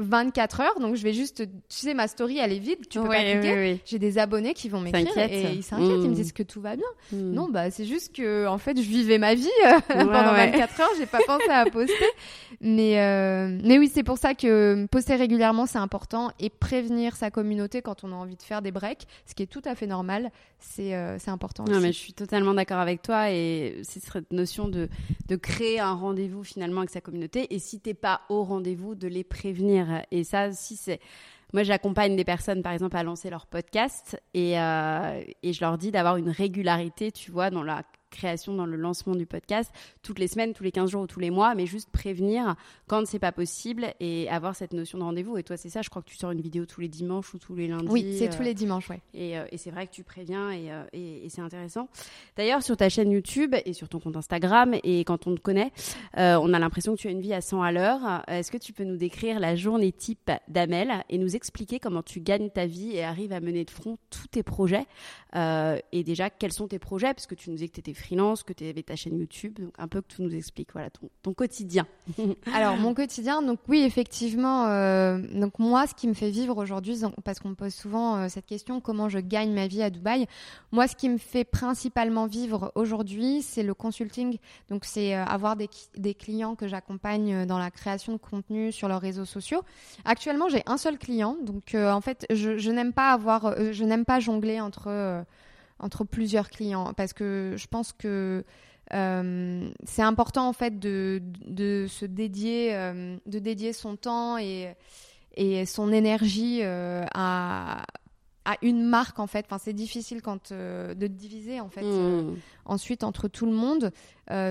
[0.00, 3.08] 24 heures, donc je vais juste, tu sais, ma story elle est vide, tu peux
[3.08, 3.80] pas cliquer.
[3.84, 6.14] J'ai des abonnés qui vont m'écrire et ils s'inquiètent, ils me hmm.
[6.14, 6.86] disent que tout va bien.
[7.12, 7.32] Hmm.
[7.32, 10.88] Non, bah c'est juste que en fait je vivais ma vie euh, pendant 24 heures,
[10.98, 11.94] j'ai pas pensé à poster.
[12.60, 17.30] Mais euh, mais oui, c'est pour ça que poster régulièrement c'est important et prévenir sa
[17.30, 19.86] communauté quand on a envie de faire des breaks, ce qui est tout à fait
[19.86, 21.64] normal, c'est euh, c'est important.
[21.64, 24.88] Non, mais je suis totalement d'accord avec toi et c'est cette notion de
[25.28, 29.08] de créer un rendez-vous finalement avec sa communauté et si t'es pas au rendez-vous de
[29.08, 31.00] les prévenir et ça, si c'est.
[31.52, 35.78] Moi, j'accompagne des personnes, par exemple, à lancer leur podcast et, euh, et je leur
[35.78, 40.18] dis d'avoir une régularité, tu vois, dans la création, dans le lancement du podcast, toutes
[40.18, 43.18] les semaines, tous les 15 jours ou tous les mois, mais juste prévenir quand c'est
[43.18, 45.36] pas possible et avoir cette notion de rendez-vous.
[45.38, 47.38] Et toi, c'est ça, je crois que tu sors une vidéo tous les dimanches ou
[47.38, 47.86] tous les lundis.
[47.88, 49.00] Oui, c'est tous les dimanches, ouais.
[49.14, 51.88] Et, euh, et c'est vrai que tu préviens et, euh, et, et c'est intéressant.
[52.36, 55.72] D'ailleurs, sur ta chaîne YouTube et sur ton compte Instagram, et quand on te connaît,
[56.18, 58.22] euh, on a l'impression que tu as une vie à 100 à l'heure.
[58.28, 62.20] Est-ce que tu peux nous décrire la journée type d'Amel et nous expliquer comment tu
[62.20, 64.86] gagnes ta vie et arrives à mener de front tous tes projets
[65.34, 67.14] Et déjà, quels sont tes projets?
[67.14, 69.58] Parce que tu nous disais que tu étais freelance, que tu avais ta chaîne YouTube,
[69.60, 70.88] donc un peu que tu nous expliques voilà
[71.22, 71.86] ton, quotidien.
[72.54, 77.00] Alors mon quotidien, donc oui effectivement, euh, donc moi ce qui me fait vivre aujourd'hui,
[77.24, 80.26] parce qu'on me pose souvent euh, cette question, comment je gagne ma vie à Dubaï
[80.72, 85.56] Moi ce qui me fait principalement vivre aujourd'hui, c'est le consulting, donc c'est euh, avoir
[85.56, 85.68] des,
[86.14, 89.62] clients que j'accompagne dans la création de contenu sur leurs réseaux sociaux.
[90.04, 94.18] Actuellement j'ai un seul client, donc en fait je n'aime pas avoir, je n'aime pas
[94.18, 95.24] jongler entre
[95.80, 96.92] entre plusieurs clients.
[96.96, 98.44] Parce que je pense que
[98.92, 101.22] euh, c'est important en fait de,
[101.88, 104.74] se dédier, euh, de dédier son temps et,
[105.34, 107.84] et son énergie euh, à,
[108.44, 109.44] à une marque en fait.
[109.46, 112.36] Enfin, c'est difficile quand de diviser en fait mmh.
[112.64, 113.92] ensuite entre tout le monde,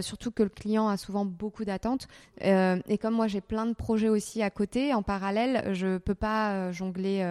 [0.02, 2.08] surtout que le client a souvent beaucoup d'attentes.
[2.42, 6.72] et comme moi j'ai plein de projets aussi à côté en parallèle, je peux pas
[6.72, 7.26] jongler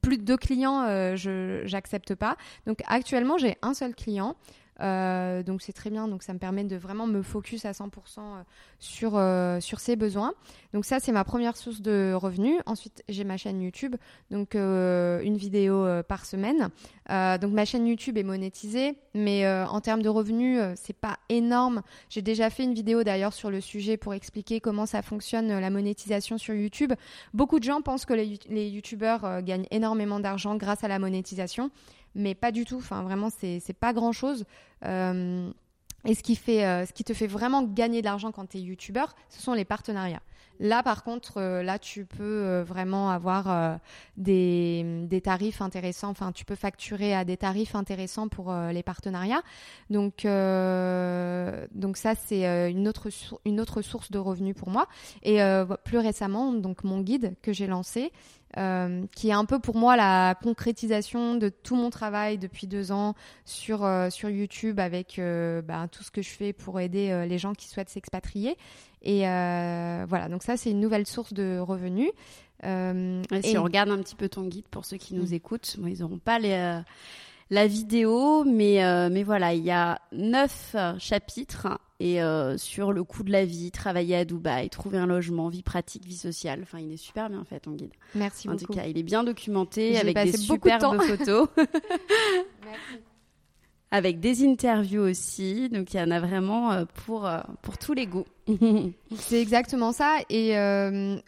[0.00, 2.36] plus de deux clients, je j'accepte pas.
[2.66, 4.36] Donc actuellement j'ai un seul client.
[4.80, 7.88] Euh, donc c'est très bien, donc ça me permet de vraiment me focus à 100%
[8.18, 8.42] euh,
[8.78, 10.32] sur, euh, sur ses besoins.
[10.72, 12.60] Donc ça c'est ma première source de revenus.
[12.66, 13.96] Ensuite j'ai ma chaîne YouTube,
[14.30, 16.68] donc une vidéo par semaine.
[17.08, 21.82] donc ma chaîne YouTube est monétisée, mais en termes de revenus c'est pas énorme.
[22.08, 25.70] J'ai déjà fait une vidéo d'ailleurs sur le sujet pour expliquer comment ça fonctionne la
[25.70, 26.92] monétisation sur YouTube.
[27.34, 31.70] Beaucoup de gens pensent que les, les YouTubeurs gagnent énormément d'argent grâce à la monétisation
[32.14, 32.76] mais pas du tout.
[32.76, 34.44] Enfin, vraiment, c'est pas grand chose.
[34.84, 35.50] Euh,
[36.06, 38.58] et ce qui, fait, euh, ce qui te fait vraiment gagner de l'argent quand tu
[38.58, 40.22] es youtubeur, ce sont les partenariats.
[40.62, 43.78] Là, par contre, euh, là, tu peux vraiment avoir
[44.18, 46.10] des, des, tarifs intéressants.
[46.10, 49.42] Enfin, tu peux facturer à des tarifs intéressants pour les partenariats.
[49.88, 50.26] Donc,
[51.74, 53.08] donc ça, c'est une autre,
[53.46, 54.86] une autre source de revenus pour moi.
[55.22, 55.38] Et
[55.84, 58.12] plus récemment, donc mon guide que j'ai lancé,
[58.58, 62.90] euh, qui est un peu pour moi la concrétisation de tout mon travail depuis deux
[62.90, 67.26] ans sur, euh, sur YouTube avec euh, bah, tout ce que je fais pour aider
[67.28, 68.56] les gens qui souhaitent s'expatrier.
[69.02, 72.10] Et voilà, donc ça c'est une nouvelle source de revenus.
[72.62, 75.34] si on regarde un petit peu ton guide pour ceux qui nous mm.
[75.34, 76.80] écoutent, ils n'auront pas les
[77.52, 78.78] la vidéo, mais,
[79.10, 81.68] mais voilà, il y a neuf chapitres
[82.00, 85.62] et euh, sur le coût de la vie, travailler à Dubaï, trouver un logement, vie
[85.62, 86.60] pratique, vie sociale.
[86.62, 87.92] Enfin, il est super bien fait ton guide.
[88.14, 88.64] Merci en beaucoup.
[88.64, 91.48] En tout cas, il est bien documenté avec des superbes photos.
[91.56, 93.04] Merci.
[93.92, 97.92] Avec des interviews aussi, donc il y en a vraiment euh, pour, euh, pour tous
[97.92, 98.24] les goûts.
[99.16, 100.18] C'est exactement ça.
[100.28, 100.54] Et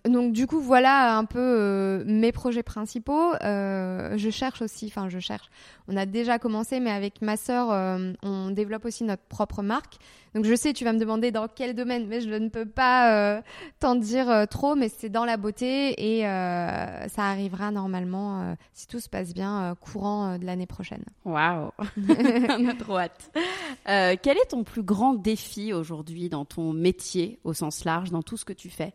[0.05, 3.33] donc du coup, voilà un peu mes projets principaux.
[3.43, 5.51] je cherche aussi, enfin je cherche.
[5.89, 7.69] On a déjà commencé, mais avec ma sœur,
[8.23, 9.99] on développe aussi notre propre marque.
[10.35, 13.37] Donc je sais, tu vas me demander dans quel domaine, mais je ne peux pas
[13.37, 13.43] euh,
[13.81, 18.87] t'en dire euh, trop, mais c'est dans la beauté et euh, ça arrivera normalement, si
[18.87, 21.05] tout se passe bien, courant de l'année prochaine.
[21.25, 23.31] Waouh On a trop hâte.
[23.85, 27.12] quel est ton plus grand défi aujourd'hui dans ton métier?
[27.45, 28.95] Au sens large, dans tout ce que tu fais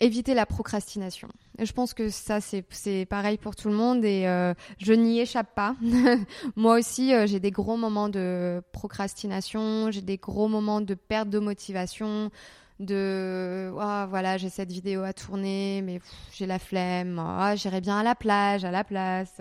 [0.00, 1.28] Éviter la procrastination.
[1.60, 5.54] Je pense que ça, c'est pareil pour tout le monde et euh, je n'y échappe
[5.54, 5.76] pas.
[6.56, 11.30] Moi aussi, euh, j'ai des gros moments de procrastination, j'ai des gros moments de perte
[11.30, 12.32] de motivation
[12.80, 16.00] de oh, voilà j'ai cette vidéo à tourner mais
[16.32, 17.22] j'ai la flemme.
[17.22, 19.40] Oh, j'irai bien à la plage à la place.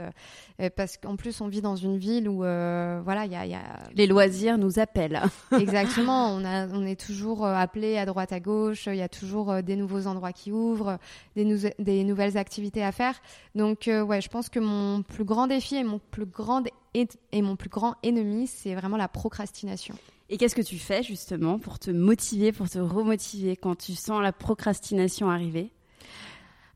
[0.62, 3.62] Euh, parce qu'en plus on vit dans une ville où euh, voilà il y, a,
[3.96, 5.22] les loisirs nous appellent.
[5.52, 6.28] Exactement.
[6.30, 8.88] On a on est toujours euh, appelé à droite à gauche.
[8.88, 11.00] Il y a toujours des nouveaux endroits qui ouvrent
[11.36, 13.15] des, des nouvelles activités à faire.
[13.56, 16.62] Donc ouais je pense que mon plus grand défi et mon plus grand
[16.93, 19.95] et mon plus grand ennemi c'est vraiment la procrastination
[20.29, 24.21] et qu'est-ce que tu fais justement pour te motiver, pour te remotiver quand tu sens
[24.21, 25.71] la procrastination arriver?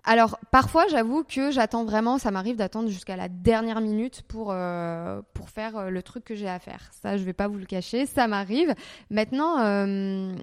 [0.04, 5.22] Alors parfois j'avoue que j'attends vraiment, ça m'arrive d'attendre jusqu'à la dernière minute pour, euh,
[5.34, 6.90] pour faire euh, le truc que j'ai à faire.
[7.02, 8.74] Ça je vais pas vous le cacher, ça m'arrive.
[9.10, 10.34] Maintenant, euh,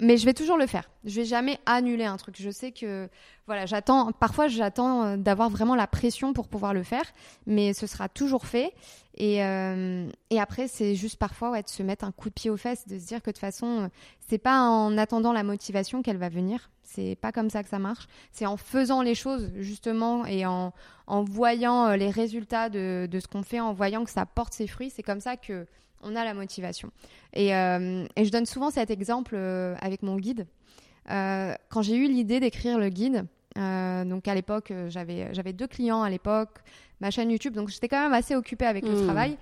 [0.00, 0.90] mais je vais toujours le faire.
[1.04, 2.36] Je vais jamais annuler un truc.
[2.38, 3.08] Je sais que
[3.46, 4.12] voilà, j'attends.
[4.12, 7.04] Parfois, j'attends euh, d'avoir vraiment la pression pour pouvoir le faire,
[7.46, 8.72] mais ce sera toujours fait.
[9.16, 12.48] Et, euh, et après, c'est juste parfois ouais, de se mettre un coup de pied
[12.48, 13.88] aux fesses, de se dire que de toute façon, euh,
[14.28, 16.70] c'est pas en attendant la motivation qu'elle va venir.
[16.82, 18.06] C'est pas comme ça que ça marche.
[18.32, 20.72] C'est en faisant les choses justement et en,
[21.06, 24.66] en voyant les résultats de, de ce qu'on fait, en voyant que ça porte ses
[24.66, 24.90] fruits.
[24.90, 25.66] C'est comme ça que
[26.02, 26.90] on a la motivation.
[27.32, 30.46] Et, euh, et je donne souvent cet exemple euh, avec mon guide.
[31.10, 36.08] Euh, quand j'ai eu l'idée d'écrire le guide, donc à l'époque, j'avais, deux clients à
[36.08, 36.58] l'époque,
[37.00, 39.04] ma chaîne YouTube, donc j'étais quand même assez occupée avec le mmh.
[39.04, 39.36] travail.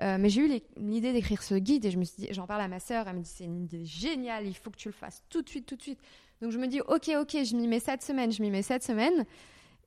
[0.00, 2.68] mais j'ai eu l'idée d'écrire ce guide et je me suis dit, j'en parle à
[2.68, 5.22] ma sœur, elle me dit c'est une idée géniale, il faut que tu le fasses
[5.30, 6.00] tout de suite, tout de suite.
[6.42, 8.82] Donc je me dis, ok, ok, je m'y mets cette semaine, je m'y mets cette
[8.82, 9.24] semaine.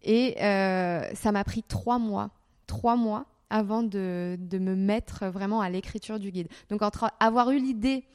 [0.01, 2.32] Et ça m'a pris trois mois,
[2.65, 6.47] trois mois avant de, me mettre vraiment à l'écriture du guide.
[6.69, 8.05] Donc entre avoir eu l'idée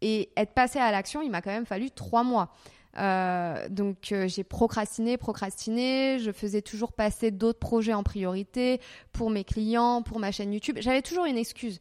[0.00, 2.50] et être passé à l'action, il m'a quand même fallu trois mois.
[2.98, 8.80] Euh, donc euh, j'ai procrastiné, procrastiné, je faisais toujours passer d'autres projets en priorité
[9.12, 10.76] pour mes clients, pour ma chaîne YouTube.
[10.80, 11.80] J'avais toujours une excuse.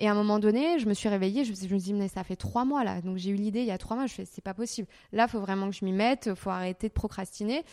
[0.00, 2.24] Et à un moment donné, je me suis réveillée, je, me suis dit, mais ça
[2.24, 3.02] fait trois mois là.
[3.02, 4.88] Donc j'ai eu l'idée il y a trois mois, je fais, c'est pas possible.
[5.12, 7.64] Là, il faut vraiment que je m'y mette, il faut arrêter de procrastiner.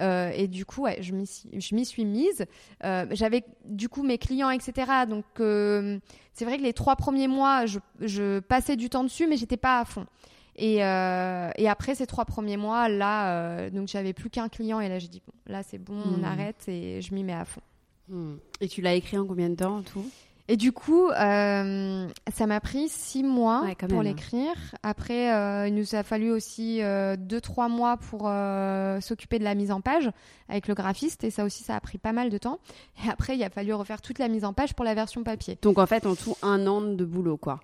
[0.00, 2.46] Euh, et du coup, ouais, je m'y suis, mise.
[2.84, 4.90] Euh, j'avais du coup mes clients, etc.
[5.06, 5.98] Donc euh,
[6.32, 9.58] c'est vrai que les trois premiers mois, je, je passais du temps dessus, mais j'étais
[9.58, 10.06] pas à fond.
[10.56, 15.00] Et, et, après ces trois premiers mois, là, donc j'avais plus qu'un client et là
[15.00, 16.24] j'ai dit bon, là c'est bon, on hmm.
[16.24, 17.60] arrête et je m'y mets à fond.
[18.08, 18.36] Hmm.
[18.60, 20.08] Et tu l'as écrit en combien de temps tout?
[20.46, 24.54] Et du coup, euh, ça m'a pris six mois pour l'écrire.
[24.82, 28.30] Après, euh, il nous a fallu aussi euh, deux, trois mois pour
[29.02, 30.10] s'occuper de la mise en page
[30.50, 31.24] avec le graphiste.
[31.24, 32.58] Et ça aussi, ça a pris pas mal de temps.
[33.04, 35.58] Et après, il a fallu refaire toute la mise en page pour la version papier.
[35.62, 37.60] Donc en fait, en tout, un an de boulot, quoi.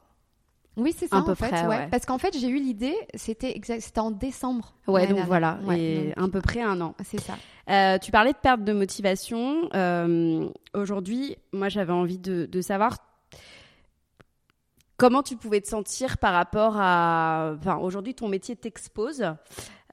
[0.77, 1.51] Oui, c'est ça, en fait.
[1.91, 3.61] Parce qu'en fait, j'ai eu l'idée, c'était
[3.99, 4.73] en décembre.
[4.87, 6.95] Ouais, donc voilà, et à peu près un an.
[7.05, 7.35] C'est ça.
[7.71, 9.69] Euh, tu parlais de perte de motivation.
[9.75, 12.97] Euh, aujourd'hui, moi, j'avais envie de, savoir
[14.97, 17.55] comment tu pouvais te sentir par rapport à.
[17.59, 19.25] Enfin, aujourd'hui, ton métier t'expose.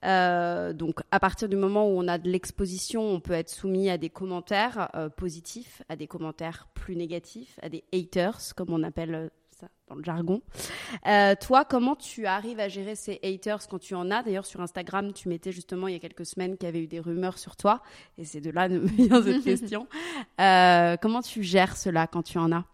[0.04, 3.90] Euh, donc, à partir du moment où on a de l'exposition, on peut être soumis
[3.90, 9.30] à des commentaires positifs, à des commentaires plus négatifs, à des haters, comme on appelle
[9.88, 10.42] dans le jargon.
[11.06, 14.22] Euh, toi, comment tu arrives à gérer ces haters quand tu en as?
[14.22, 16.86] D'ailleurs, sur Instagram, tu mettais justement il y a quelques semaines qu'il y avait eu
[16.86, 17.82] des rumeurs sur toi,
[18.16, 19.86] et c'est de là que vient cette question.
[20.40, 22.64] Euh, comment tu gères cela quand tu en as?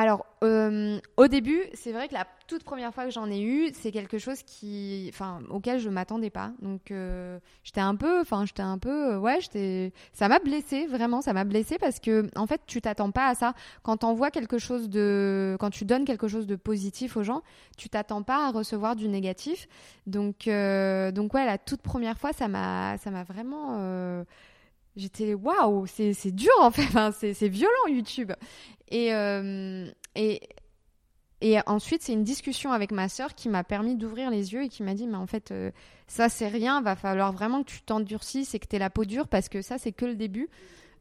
[0.00, 3.72] Alors, euh, au début, c'est vrai que la toute première fois que j'en ai eu,
[3.74, 6.52] c'est quelque chose qui, enfin, auquel je m'attendais pas.
[6.62, 10.86] Donc, euh, j'étais un peu, enfin, j'étais un peu, euh, ouais, j'étais, ça m'a blessé
[10.86, 13.54] vraiment, ça m'a blessé parce que, en fait, tu t'attends pas à ça.
[13.82, 17.42] Quand quelque chose de, quand tu donnes quelque chose de positif aux gens,
[17.76, 19.66] tu t'attends pas à recevoir du négatif.
[20.06, 24.24] Donc, donc ouais, la toute première fois, ça m'a, ça m'a vraiment
[24.98, 28.32] j'étais waouh, c'est dur en fait, enfin, c'est violent YouTube.
[28.90, 30.40] Et, euh, et,
[31.40, 34.68] et ensuite, c'est une discussion avec ma sœur qui m'a permis d'ouvrir les yeux et
[34.68, 35.70] qui m'a dit, mais en fait, euh,
[36.06, 39.04] ça c'est rien, va falloir vraiment que tu t'endurcisses et que tu aies la peau
[39.04, 40.48] dure parce que ça c'est que le début.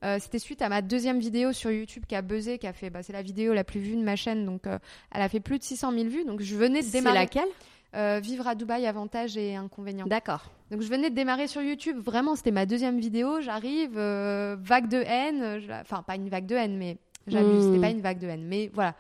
[0.06, 2.92] Euh, c'était suite à ma deuxième vidéo sur YouTube qui a buzzé, qui a fait,
[2.92, 5.58] bah, c'est la vidéo la plus vue de ma chaîne, donc elle a fait plus
[5.58, 6.24] de 600 000 vues.
[6.24, 7.16] Donc je venais de démarrer.
[7.16, 7.50] C'est laquelle?
[7.98, 10.06] Euh, vivre à Dubaï, avantages et inconvénients.
[10.06, 10.52] D'accord.
[10.70, 11.98] Donc je venais de démarrer sur YouTube.
[12.00, 13.42] Vraiment, c'était ma deuxième vidéo.
[13.42, 15.62] J'arrive, euh, vague de haine.
[15.82, 17.64] Enfin, pas une vague de haine, mais j'abuse.
[17.64, 17.82] C'était hmm.
[17.82, 18.46] pas une vague de haine.
[18.46, 18.94] Mais voilà.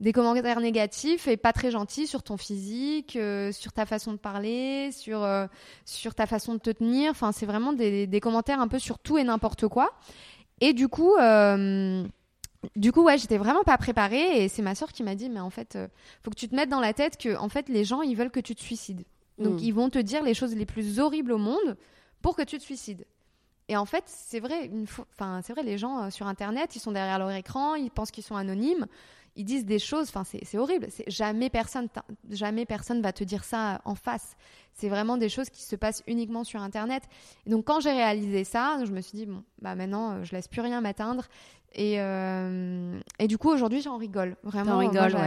[0.00, 4.16] Des commentaires négatifs et pas très gentils sur ton physique, euh, sur ta façon de
[4.16, 5.24] parler, sur,
[5.84, 7.10] sur ta façon de te tenir.
[7.10, 9.92] Enfin, c'est vraiment des, des, commentaires un peu sur tout et n'importe quoi.
[10.60, 11.14] Et du coup,
[12.76, 15.40] du coup, ouais, j'étais vraiment pas préparée et c'est ma soeur qui m'a dit, mais
[15.40, 15.88] en fait, euh,
[16.22, 18.30] faut que tu te mettes dans la tête que, en fait, les gens, ils veulent
[18.30, 19.04] que tu te suicides.
[19.38, 19.64] Donc, mm.
[19.64, 21.76] ils vont te dire les choses les plus horribles au monde
[22.20, 23.04] pour que tu te suicides.
[23.68, 24.70] et en fait, c'est vrai,
[25.10, 28.24] enfin, c'est vrai, les gens sur Internet, ils sont derrière leur écran, ils pensent qu'ils
[28.24, 28.86] sont anonymes
[29.36, 30.88] ils disent des choses, enfin c'est horrible.
[31.06, 31.88] Jamais personne,
[32.30, 34.36] jamais personne va te dire ça en face.
[34.74, 37.04] C'est vraiment des choses qui se passent uniquement sur Internet.
[37.46, 40.32] Et donc quand j'ai réalisé ça, je me suis dit bon, bah maintenant euh, je
[40.32, 41.28] laisse plus rien m'atteindre.
[41.74, 44.80] Et, euh, et du coup aujourd'hui j'en rigole vraiment.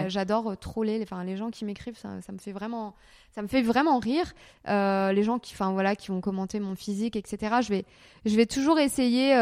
[0.08, 2.94] J'adore euh, troller, enfin les gens qui m'écrivent, ça, ça, me fait vraiment,
[3.32, 4.34] ça me fait vraiment rire.
[4.68, 7.58] les gens qui, enfin voilà, qui vont commenter mon physique, etc.
[7.62, 7.86] Je vais,
[8.26, 9.34] je vais toujours essayer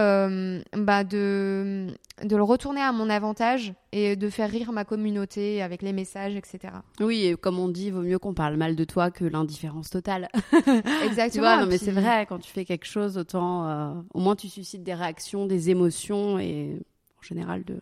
[0.73, 1.87] bah, de,
[2.23, 6.35] de le retourner à mon avantage et de faire rire ma communauté avec les messages,
[6.35, 6.73] etc.
[6.99, 10.29] Oui, et comme on dit, vaut mieux qu'on parle mal de toi que l'indifférence totale.
[11.05, 11.57] Exactement.
[11.57, 14.83] non, mais c'est vrai, quand tu fais quelque chose, autant, euh, au moins tu suscites
[14.83, 16.81] des réactions, des émotions et
[17.23, 17.79] en général de.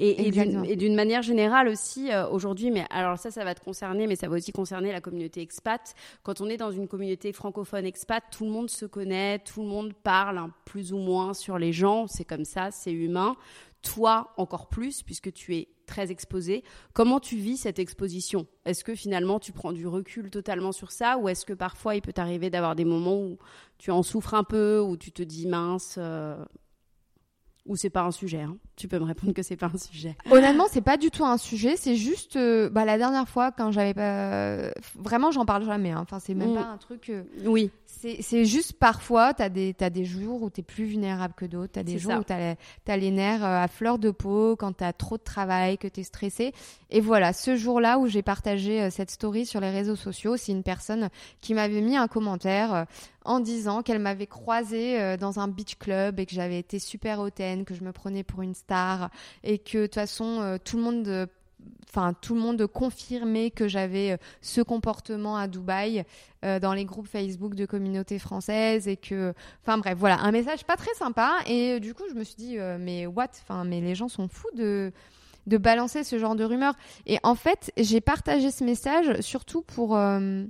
[0.00, 4.08] Et, et d'une manière générale aussi, euh, aujourd'hui, mais alors ça, ça va te concerner,
[4.08, 5.94] mais ça va aussi concerner la communauté expat.
[6.24, 9.68] Quand on est dans une communauté francophone expat, tout le monde se connaît, tout le
[9.68, 13.36] monde parle hein, plus ou moins sur les gens, c'est comme ça, c'est humain
[13.84, 16.64] toi encore plus, puisque tu es très exposé.
[16.94, 18.46] Comment tu vis cette exposition?
[18.64, 21.18] Est-ce que finalement tu prends du recul totalement sur ça?
[21.18, 23.38] Ou est-ce que parfois il peut t'arriver d'avoir des moments où
[23.78, 26.42] tu en souffres un peu, où tu te dis mince, euh,
[27.66, 28.56] ou c'est pas un sujet hein.
[28.76, 30.16] Tu peux me répondre que c'est pas un sujet.
[30.30, 31.76] Honnêtement, c'est pas du tout un sujet.
[31.76, 35.92] C'est juste, euh, bah, la dernière fois quand j'avais pas, vraiment, j'en parle jamais.
[35.92, 36.00] Hein.
[36.02, 36.56] Enfin, c'est même mm.
[36.56, 37.08] pas un truc.
[37.10, 37.70] Euh, oui.
[38.20, 41.72] C'est juste parfois, t'as des as des jours où t'es plus vulnérable que d'autres.
[41.72, 42.54] T'as des jours où t'as
[42.86, 46.02] as les nerfs euh, à fleur de peau, quand t'as trop de travail, que t'es
[46.02, 46.52] stressé.
[46.90, 50.62] Et voilà, ce jour-là où j'ai partagé cette story sur les réseaux sociaux, c'est une
[50.62, 51.08] personne
[51.40, 52.86] qui m'avait mis un commentaire
[53.24, 57.64] en disant qu'elle m'avait croisée dans un beach club et que j'avais été super hautaine,
[57.64, 59.10] que je me prenais pour une star
[59.42, 61.26] et que de toute façon euh, tout le monde euh,
[61.88, 66.04] enfin tout le monde confirmait que j'avais euh, ce comportement à Dubaï
[66.60, 70.76] dans les groupes Facebook de communauté française et que enfin bref voilà un message pas
[70.76, 73.30] très sympa et du coup je me suis dit mais what?
[73.64, 74.92] Mais les gens sont fous de
[75.46, 76.74] de balancer ce genre de rumeurs
[77.06, 80.48] et en fait j'ai partagé ce message surtout pour en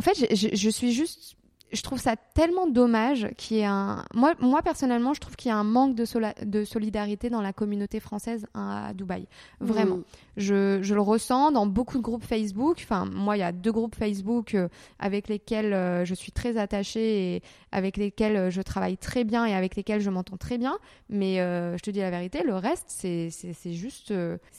[0.00, 1.35] fait je suis juste
[1.72, 4.04] je trouve ça tellement dommage qu'il y ait un.
[4.14, 6.04] Moi, moi personnellement, je trouve qu'il y a un manque de,
[6.44, 9.26] de, solidarité dans la communauté française à Dubaï.
[9.60, 9.96] Vraiment.
[9.96, 10.04] Mm.
[10.36, 12.78] Je, je, le ressens dans beaucoup de groupes Facebook.
[12.82, 14.68] Enfin, moi, il y a deux groupes Facebook euh,
[15.00, 19.44] avec lesquels euh, je suis très attachée et avec lesquels euh, je travaille très bien
[19.44, 20.78] et avec lesquels je m'entends très bien.
[21.08, 24.12] Mais je te dis la vérité, le reste, c'est juste.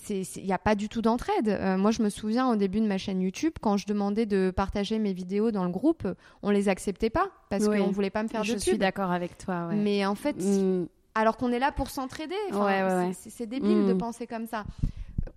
[0.10, 1.60] Il n'y a pas du tout d'entraide.
[1.78, 5.00] moi, je me souviens au début de ma chaîne YouTube, quand je demandais de partager
[5.00, 6.08] mes vidéos dans le groupe,
[6.42, 8.56] on les acceptait pas parce qu'on qu'on voulait pas me faire de pub.
[8.56, 9.70] Je suis d'accord avec toi.
[9.74, 10.88] Mais en fait, mm.
[11.16, 12.36] alors qu'on est là pour s'entraider,
[13.14, 13.98] c'est débile de mm.
[13.98, 14.66] penser comme ça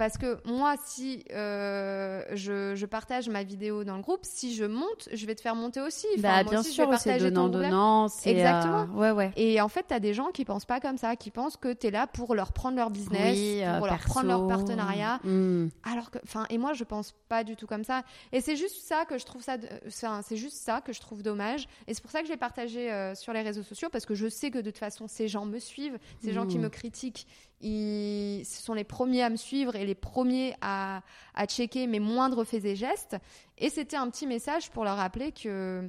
[0.00, 5.10] parce que moi, si euh, je, partage ma vidéo dans le groupe, si je monte,
[5.12, 6.06] je vais te faire monter aussi.
[6.16, 8.06] bah, bien sûr, c'est donnant donnant.
[8.24, 8.84] Exactement.
[8.84, 9.30] Euh, ouais, ouais.
[9.36, 11.74] Et en fait, tu as des gens qui pensent pas comme ça, qui pensent que
[11.74, 15.20] tu es là pour leur prendre leur business, euh, pour leur prendre leur partenariat.
[15.22, 15.68] Hmm.
[15.84, 18.02] Alors que, enfin, et moi, je pense pas du tout comme ça.
[18.32, 21.68] Et c'est juste ça que je trouve ça, c'est juste ça que je trouve dommage.
[21.86, 24.30] Et c'est pour ça que je l'ai partagé sur les réseaux sociaux parce que je
[24.30, 26.62] sais que de toute façon, ces gens me suivent, ces gens qui hmm.
[26.62, 27.26] me critiquent,
[27.60, 31.02] ils, ce sont les premiers à me suivre et les premiers à,
[31.34, 33.16] à checker mes moindres faits et gestes.
[33.58, 35.88] Et c'était un petit message pour leur rappeler que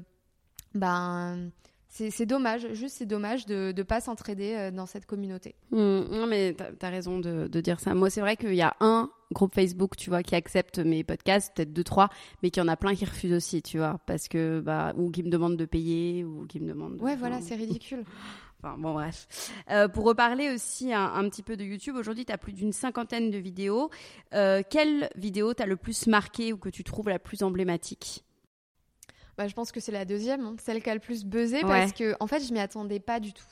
[0.74, 1.52] ben,
[1.94, 5.56] c'est dommage, juste c'est dommage de ne pas s'entraider euh, dans cette communauté.
[5.72, 5.78] Mmh,
[6.10, 7.94] non, mais tu as, raison de, de, dire ça.
[7.94, 11.54] Moi, c'est vrai qu'il y a un groupe Facebook, tu vois, qui accepte mes podcasts,
[11.54, 12.10] peut-être deux, trois,
[12.42, 15.12] mais qu'il y en a plein qui refusent aussi, tu vois, parce que, bah, ou
[15.12, 16.98] qui me demandent de payer, ou qui me demandent.
[16.98, 17.04] De...
[17.04, 18.06] Ouais, voilà, c'est ridicule.
[18.64, 19.28] Enfin, bon, bref.
[19.72, 23.32] Euh, pour reparler aussi un, petit peu de YouTube, aujourd'hui, tu as plus d'une cinquantaine
[23.32, 23.90] de vidéos.
[24.34, 28.24] Euh, quelle vidéo t'as le plus marqué ou que tu trouves la plus emblématique?
[29.38, 30.56] Bah, Je pense que c'est la deuxième, hein.
[30.60, 33.34] celle qui a le plus buzzé, parce que, en fait, je m'y attendais pas du
[33.34, 33.44] tout.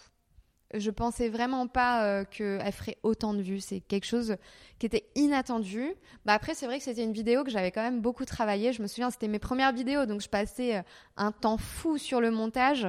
[0.75, 3.61] Je pensais vraiment pas euh, qu'elle ferait autant de vues.
[3.61, 4.35] C'est quelque chose
[4.77, 5.95] qui était inattendu.
[6.25, 8.71] Bah après, c'est vrai que c'était une vidéo que j'avais quand même beaucoup travaillé.
[8.71, 10.83] Je me souviens, c'était mes premières vidéos, donc je passais
[11.17, 12.87] un temps fou sur le montage.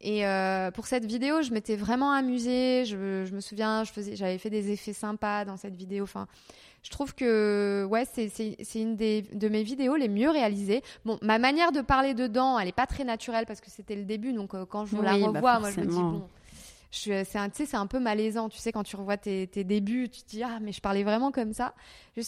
[0.00, 2.84] Et euh, pour cette vidéo, je m'étais vraiment amusée.
[2.84, 3.82] Je, je, me souviens,
[4.12, 6.04] j'avais fait des effets sympas dans cette vidéo.
[6.04, 6.28] Enfin,
[6.82, 10.82] je trouve que ouais, c'est, une des, de mes vidéos les mieux réalisées.
[11.04, 14.04] Bon, ma manière de parler dedans, elle est pas très naturelle parce que c'était le
[14.04, 14.32] début.
[14.32, 16.28] Donc euh, quand je la bah, revois, moi je me dis bon.
[16.90, 20.30] C'est un, un peu malaisant, tu sais, quand tu revois tes, tes, débuts, tu te
[20.30, 21.74] dis ah mais je parlais vraiment comme ça.
[22.16, 22.22] Je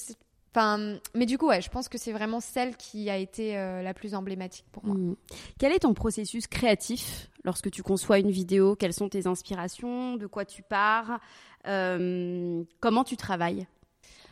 [0.53, 3.83] Enfin, mais du coup, ouais, je pense que c'est vraiment celle qui a été euh,
[3.83, 4.97] la plus emblématique pour moi.
[4.97, 5.17] Mmh.
[5.59, 8.75] Quel est ton processus créatif lorsque tu conçois une vidéo?
[8.75, 10.17] Quelles sont tes inspirations?
[10.17, 11.21] De quoi tu pars?
[11.69, 13.69] Euh, Comment tu travailles?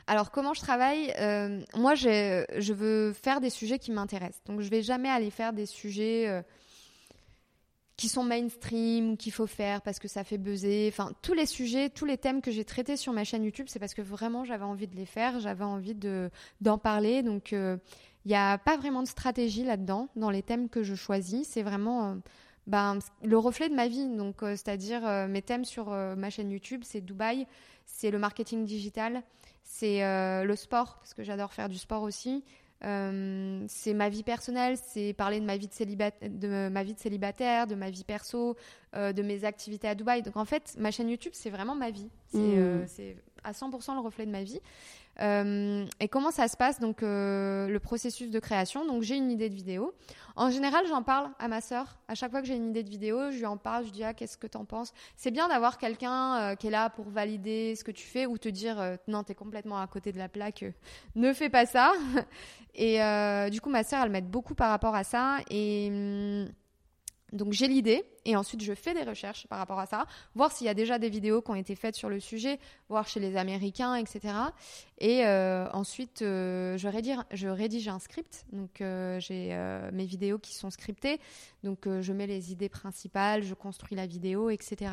[0.08, 1.12] Alors comment je travaille?
[1.20, 4.42] Euh, Moi, je veux faire des sujets qui m'intéressent.
[4.46, 6.42] Donc je vais jamais aller faire des sujets
[7.98, 10.88] qui sont mainstream, qu'il faut faire parce que ça fait buzzer.
[10.88, 13.80] Enfin, tous les sujets, tous les thèmes que j'ai traités sur ma chaîne YouTube, c'est
[13.80, 17.24] parce que vraiment j'avais envie de les faire, j'avais envie de d'en parler.
[17.24, 17.78] Donc, il
[18.24, 21.48] n'y a pas vraiment de stratégie là-dedans, dans les thèmes que je choisis.
[21.48, 22.18] C'est vraiment
[22.68, 24.08] ben, le reflet de ma vie.
[24.08, 27.48] Donc, c'est-à-dire mes thèmes sur ma chaîne YouTube, c'est Dubaï,
[27.84, 29.24] c'est le marketing digital,
[29.64, 30.02] c'est
[30.44, 32.44] le sport, parce que j'adore faire du sport aussi.
[32.84, 36.94] Euh, c'est ma vie personnelle, c'est parler de ma vie de, célibataire, de ma vie
[36.94, 38.56] de célibataire, de ma vie perso,
[38.94, 40.22] euh, de mes activités à Dubaï.
[40.22, 42.08] Donc en fait, ma chaîne YouTube, c'est vraiment ma vie.
[42.28, 42.58] C'est mmh.
[42.58, 43.14] euh,
[43.44, 44.60] à 100% le reflet de ma vie.
[45.20, 46.78] Et comment ça se passe?
[46.78, 49.92] Donc le processus de création Donc j'ai une idée de vidéo.
[50.38, 51.98] En général, j'en parle à ma sœur.
[52.06, 53.84] À chaque fois que j'ai une idée de vidéo, je lui en parle.
[53.86, 54.92] Je dis ah qu'est-ce que t'en penses?
[55.16, 58.38] C'est bien d'avoir quelqu'un euh, qui est là pour valider ce que tu fais ou
[58.38, 60.64] te dire non t'es complètement à côté de la plaque,
[61.16, 61.92] ne fais pas ça.
[62.74, 63.00] Et
[63.50, 66.48] du coup ma sœur elle m'aide beaucoup par rapport à ça et hum,
[67.32, 70.66] donc j'ai l'idée et ensuite je fais des recherches par rapport à ça, voir s'il
[70.66, 72.58] y a déjà des vidéos qui ont été faites sur le sujet,
[72.88, 74.34] voir chez les Américains, etc.
[74.98, 79.56] Et euh, ensuite euh, je, rédige, je rédige un script, donc euh, j'ai
[79.92, 81.20] mes vidéos qui sont scriptées,
[81.64, 84.92] donc je mets les idées principales, je construis la vidéo, etc.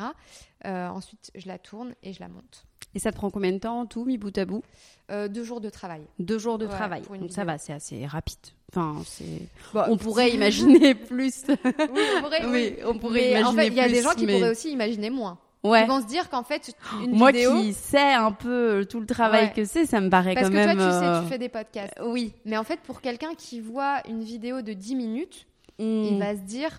[0.64, 2.66] ensuite je la tourne et je la monte.
[2.94, 4.62] Et ça te prend combien de temps tout, mis bout à bout?
[5.10, 6.02] Deux jours de travail.
[6.18, 8.55] Deux jours de travail, donc ça va, c'est assez rapide.
[8.72, 9.48] Enfin, c'est.
[9.74, 11.44] on pourrait imaginer plus.
[11.48, 11.54] oui,
[12.16, 12.46] on pourrait.
[12.46, 15.10] oui, on pourrait imaginer en fait, il y a des gens qui pourraient aussi imaginer
[15.10, 15.38] moins.
[15.66, 15.82] Ouais.
[15.82, 17.60] Ils vont se dire qu'en fait, une Moi vidéo...
[17.60, 20.76] qui sais un peu tout le travail que c'est, ça me paraît quand même.
[20.76, 21.94] Parce que toi, tu sais, euh, tu fais des podcasts.
[22.04, 22.32] Oui.
[22.44, 25.46] Mais en fait, pour quelqu'un qui voit une vidéo de 10 minutes,
[25.78, 26.18] il hmm.
[26.18, 26.78] va se dire,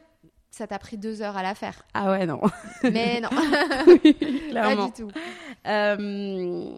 [0.58, 1.84] ça t'a pris deux heures à la faire.
[1.93, 2.41] Ah ouais, non.
[2.84, 3.30] Mais non.
[4.49, 4.89] clairement.
[4.89, 5.12] Pas du tout.
[5.68, 6.70] Euh,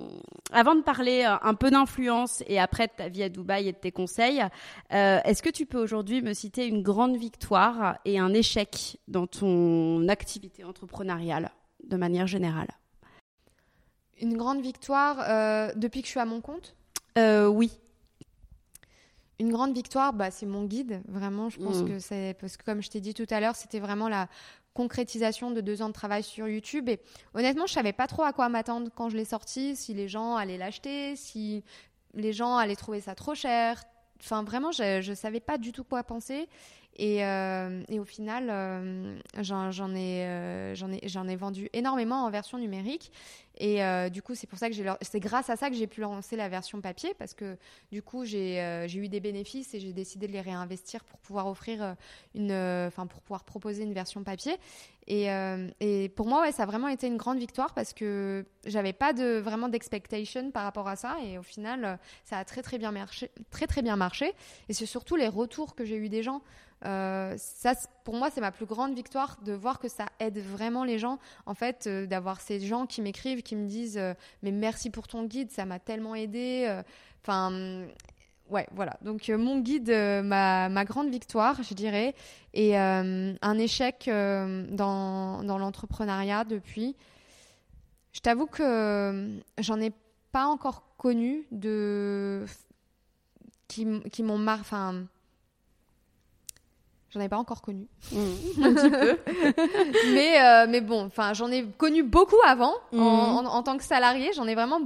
[0.51, 3.71] avant de parler euh, un peu d'influence et après de ta vie à Dubaï et
[3.71, 4.43] de tes conseils,
[4.93, 9.27] euh, est-ce que tu peux aujourd'hui me citer une grande victoire et un échec dans
[9.27, 11.49] ton activité entrepreneuriale
[11.87, 12.69] de manière générale?
[14.21, 16.75] Une grande victoire depuis que je suis à mon compte?
[17.17, 17.71] Oui.
[19.39, 21.01] Une grande victoire, bah, c'est mon guide.
[21.07, 21.87] Vraiment, je pense mm.
[21.87, 24.27] que c'est parce que comme je t'ai dit tout à l'heure, c'était vraiment la
[24.73, 26.89] concrétisation de deux ans de travail sur YouTube.
[26.89, 26.99] Et
[27.33, 30.35] honnêtement, je savais pas trop à quoi m'attendre quand je l'ai sorti, si les gens
[30.35, 31.63] allaient l'acheter, si
[32.13, 33.83] les gens allaient trouver ça trop cher.
[34.21, 36.49] Enfin, vraiment, je ne savais pas du tout quoi penser.
[37.01, 42.57] Et, euh, et au final, euh, j'en ai, euh, j'en ai, vendu énormément en version
[42.57, 43.13] numérique.
[43.61, 46.37] Et du coup, c'est pour ça que c'est grâce à ça que j'ai pu lancer
[46.37, 47.57] la version papier parce que
[47.91, 51.97] du coup, j'ai, eu des bénéfices et j'ai décidé de les réinvestir pour pouvoir offrir
[52.35, 52.53] une,
[52.87, 54.55] enfin pour pouvoir proposer une version papier.
[55.07, 59.11] Et, pour moi, ouais, ça a vraiment été une grande victoire parce que j'avais pas
[59.11, 61.17] vraiment d'expectation par rapport à ça.
[61.25, 64.31] Et au final, ça a très très bien marché, très très bien marché.
[64.69, 66.41] Et c'est surtout les retours que j'ai eu des gens.
[66.85, 67.73] Euh, ça,
[68.03, 71.19] pour moi, c'est ma plus grande victoire de voir que ça aide vraiment les gens.
[71.45, 74.13] En fait, euh, d'avoir ces gens qui m'écrivent, qui me disent euh,
[74.43, 76.81] Mais merci pour ton guide, ça m'a tellement aidé.
[77.21, 77.85] Enfin.
[78.49, 78.97] Ouais, voilà.
[79.03, 82.15] Donc mon guide, ma, ma, grande victoire, je dirais,
[82.55, 86.95] et un échec dans, dans l'entrepreneuriat depuis.
[88.11, 89.91] Je t'avoue que j'en ai
[90.31, 92.43] pas encore connu de
[93.67, 94.59] qui, qui m'ont mar...
[94.61, 95.05] enfin
[97.11, 97.87] J'en ai pas encore connu.
[98.11, 98.17] Mmh.
[98.63, 99.17] un petit peu.
[100.13, 102.99] mais, euh, mais bon, enfin, j'en ai connu beaucoup avant mmh.
[102.99, 104.29] en, en, tant que salarié.
[104.35, 104.79] J'en ai vraiment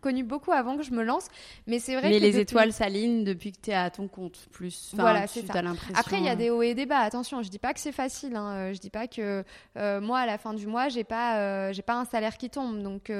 [0.00, 1.28] connu beaucoup avant que je me lance.
[1.68, 2.22] Mais c'est vrai mais que.
[2.22, 4.92] les étoiles s'alignent depuis que tu es à ton compte plus.
[4.94, 5.62] voilà, c'est ça.
[5.94, 6.98] Après, il y a des hauts et des bas.
[6.98, 8.34] Attention, je dis pas que c'est facile.
[8.34, 8.50] Hein.
[8.50, 9.44] Euh, je dis pas que
[9.76, 12.82] euh, moi, à la fin du mois, j'ai pas, j'ai pas un salaire qui tombe.
[12.82, 13.12] Donc,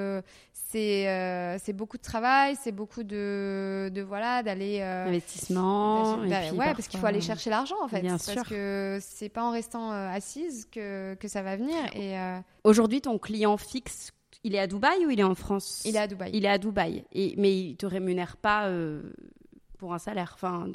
[0.52, 4.80] c'est c'est beaucoup de travail, c'est beaucoup de, de voilà, d'aller.
[4.80, 6.18] Investissement.
[6.18, 8.00] ouais, parce qu'il faut aller chercher l'argent en fait.
[8.00, 11.76] Bien sûr que c'est pas en restant euh, assise que, que, ça va venir.
[11.94, 14.12] Et euh, Aujourd'hui, ton client fixe,
[14.44, 15.82] il est à Dubaï ou il est en France?
[15.84, 16.30] Il est à Dubaï.
[16.32, 17.04] Il est à Dubaï.
[17.12, 19.02] Et, mais il te rémunère pas euh,
[19.78, 20.66] pour un salaire enfin,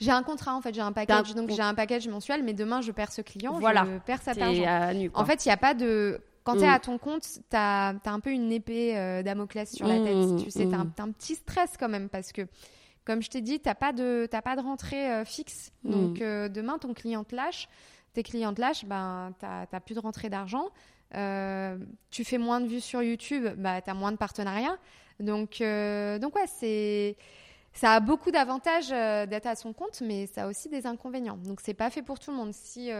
[0.00, 2.80] J'ai un contrat en fait, j'ai un package, donc j'ai un package mensuel, mais demain
[2.80, 3.86] je perds ce client, voilà.
[3.86, 5.10] je perds cet argent.
[5.14, 6.20] En fait, il n'y a pas de.
[6.42, 6.72] Quand tu es mm.
[6.72, 8.94] à ton compte, tu as, as, un peu une épée
[9.24, 10.16] Damoclès sur la tête.
[10.16, 12.46] Mm, tu sais, tu as, un petit stress quand même parce que
[13.04, 15.72] comme je t'ai dit, tu n'as pas, de, pas de rentrée euh, fixe.
[15.84, 15.90] Mm.
[15.90, 17.68] Donc euh, demain, ton client te lâche.
[18.12, 20.66] Tes clients te lâchent, ben, tu n'as plus de rentrée d'argent.
[21.14, 21.78] Euh,
[22.10, 24.78] tu fais moins de vues sur YouTube, bah, tu as moins de partenariats.
[25.20, 27.16] Donc, donc ouais, c'est
[27.72, 31.36] ça a beaucoup d'avantages d'être à son compte, mais ça a aussi des inconvénients.
[31.36, 32.52] Donc c'est pas fait pour tout le monde.
[32.52, 32.90] Si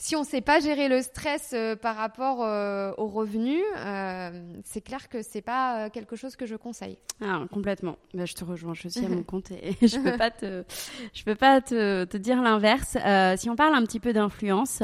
[0.00, 4.30] si on ne sait pas gérer le stress euh, par rapport euh, aux revenus, euh,
[4.64, 6.96] c'est clair que c'est pas quelque chose que je conseille.
[7.20, 7.98] Ah, complètement.
[8.14, 8.72] Bah, je te rejoins.
[8.72, 10.64] Je suis à mon compte et je peux pas te,
[11.12, 12.96] je peux pas te, te dire l'inverse.
[13.38, 14.82] si on parle un petit peu d'influence,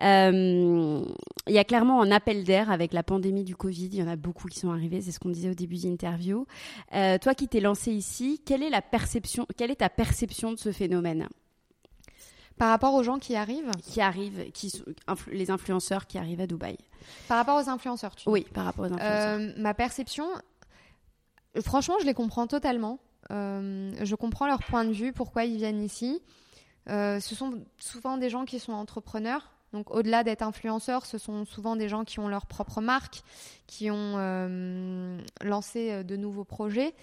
[0.00, 1.04] il
[1.46, 3.90] y a clairement un appel d'air avec la pandémie du Covid.
[3.92, 5.02] Il y en a beaucoup qui sont arrivés.
[5.02, 6.46] C'est ce qu'on disait au début d'interview.
[6.90, 10.72] toi qui t'es lancé ici, quelle est la perception, quelle est ta perception de ce
[10.72, 11.28] phénomène?
[12.56, 14.84] Par rapport aux gens qui arrivent Qui arrivent, qui sont,
[15.30, 16.76] les influenceurs qui arrivent à Dubaï.
[17.28, 19.40] Par rapport aux influenceurs, tu Oui, par rapport aux influenceurs.
[19.40, 20.26] Euh, ma perception,
[21.62, 22.98] franchement, je les comprends totalement.
[23.30, 26.22] Euh, je comprends leur point de vue, pourquoi ils viennent ici.
[26.88, 29.50] Euh, ce sont souvent des gens qui sont entrepreneurs.
[29.72, 33.22] Donc, au-delà d'être influenceurs, ce sont souvent des gens qui ont leur propre marque,
[33.66, 34.16] qui ont
[35.42, 36.94] lancé de nouveaux projets.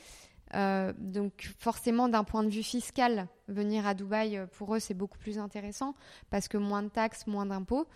[0.53, 4.93] Euh, donc forcément, d'un point de vue fiscal, venir à Dubaï, euh, pour eux, c'est
[4.93, 5.95] beaucoup plus intéressant
[6.29, 7.87] parce que moins de taxes, moins d'impôts.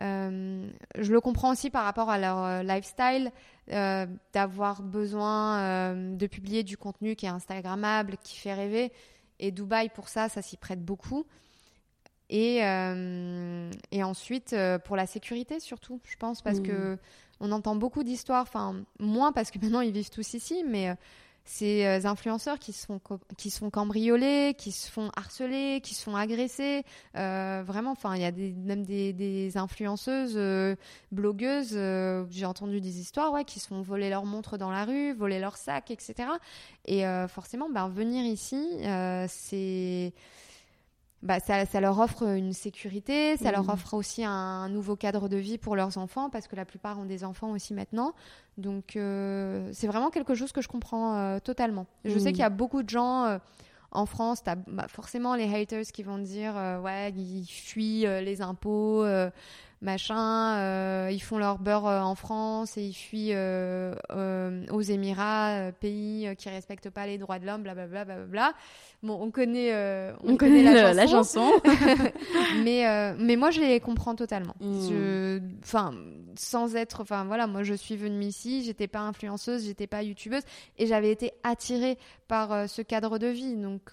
[0.00, 3.30] Euh, je le comprends aussi par rapport à leur lifestyle,
[3.68, 8.92] d'avoir besoin de publier du contenu qui est Instagrammable, qui fait rêver.
[9.38, 11.26] Et Dubaï, pour ça, ça s'y prête beaucoup.
[12.30, 16.62] Et, et ensuite, pour la sécurité surtout, je pense, parce mmh.
[16.62, 16.98] que
[17.40, 20.96] on entend beaucoup d'histoires, enfin, moins parce que maintenant ils vivent tous ici, mais
[21.44, 23.00] ces euh, influenceurs qui se font
[23.36, 26.84] qui se font cambrioler, qui se font harceler, qui se font agresser.
[27.16, 30.76] Euh, vraiment, enfin, il y a même des, des influenceuses, euh,
[31.10, 31.78] blogueuses.
[32.30, 35.40] J'ai entendu des histoires, ouais, qui se font voler leur montre dans la rue, voler
[35.40, 36.28] leur sac, etc.
[36.86, 38.78] Et forcément, ben venir ici,
[39.28, 40.12] c'est
[41.22, 43.70] bah, ça, ça, leur offre une sécurité, ça leur mmh.
[43.70, 47.04] offre aussi un, nouveau cadre de vie pour leurs enfants, parce que la plupart ont
[47.04, 48.12] des enfants aussi maintenant.
[48.58, 51.86] Donc euh, c'est vraiment quelque chose que je comprends euh, totalement.
[52.04, 53.38] Je sais qu'il y a beaucoup de gens euh,
[53.92, 58.42] en France, tu as bah, forcément les haters qui vont dire ouais, ils fuient les
[58.42, 59.04] impôts
[59.82, 63.94] machin, euh, ils font leur beurre euh, en France et ils fuient euh,
[64.70, 68.52] aux Émirats, pays qui respectent pas les droits de l'homme, blablabla, bla
[69.02, 69.72] Bon, on connaît,
[70.22, 70.62] on, connaît,
[70.94, 71.50] la, chanson,
[72.64, 74.54] mais mais moi je les comprends totalement.
[74.60, 75.40] Hmm.
[75.60, 75.92] Enfin,
[76.36, 80.44] sans être, enfin voilà, moi je suis venue ici, j'étais pas influenceuse, j'étais pas youtubeuse
[80.78, 83.90] et j'avais été attirée par ce cadre de vie, donc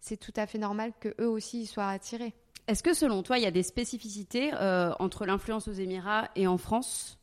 [0.00, 2.34] c'est tout à fait normal que eux aussi soient attirés.
[2.70, 6.46] Est-ce que selon toi, il y a des spécificités euh, entre l'influence aux Émirats et
[6.46, 7.18] en France?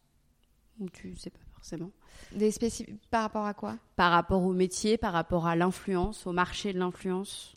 [0.77, 1.89] Ou tu sais pas forcément
[2.33, 2.51] Des
[3.09, 3.77] Par rapport à quoi?
[3.95, 7.55] Par rapport au métier, par rapport à l'influence, au marché de l'influence?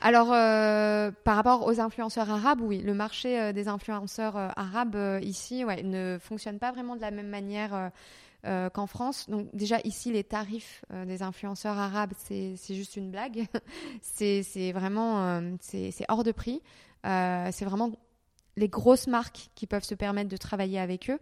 [0.00, 5.64] Alors, euh, par rapport aux influenceurs arabes, oui, le marché euh, des influenceurs arabes ici
[5.64, 7.92] ouais, ne fonctionne pas vraiment de la même manière
[8.72, 9.30] qu'en France.
[9.30, 13.46] Donc déjà ici, les tarifs des influenceurs arabes, c'est juste une blague.
[14.02, 16.62] c'est vraiment c'est hors de prix.
[17.06, 17.92] Euh, c'est vraiment
[18.56, 21.18] les grosses marques qui peuvent se permettre de travailler avec eux.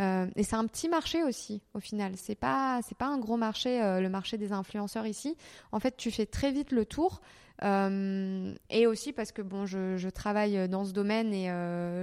[0.00, 2.12] Euh, et c'est un petit marché aussi, au final.
[2.16, 5.36] C'est pas, c'est pas un gros marché, euh, le marché des influenceurs ici.
[5.72, 7.20] En fait, tu fais très vite le tour.
[7.60, 11.48] et aussi parce que bon, je, je, travaille dans ce domaine et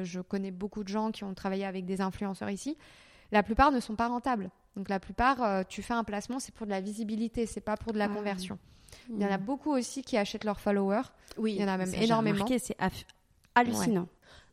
[0.03, 2.77] je connais beaucoup de gens qui ont travaillé avec des influenceurs ici.
[3.31, 4.49] La plupart ne sont pas rentables.
[4.75, 7.93] Donc la plupart, tu fais un placement, c'est pour de la visibilité, c'est pas pour
[7.93, 8.59] de la ah conversion.
[9.09, 11.03] Il y en a beaucoup aussi qui achètent leurs followers.
[11.37, 12.45] Oui, il y en a même énormément.
[12.57, 12.77] C'est
[13.55, 14.07] hallucinant.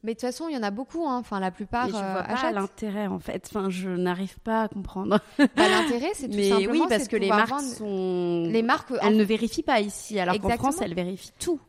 [0.05, 1.07] Mais de toute façon, il y en a beaucoup.
[1.07, 1.19] Hein.
[1.19, 1.87] Enfin, la plupart.
[1.87, 3.49] Mais je vois euh, pas l'intérêt en fait.
[3.49, 5.21] Enfin, je n'arrive pas à comprendre.
[5.39, 8.45] Bah, l'intérêt, c'est tout Mais oui, parce que les marques sont.
[8.51, 8.93] Les marques.
[9.01, 11.61] Elles ne vérifient pas ici, alors qu'en France, elles vérifient tout.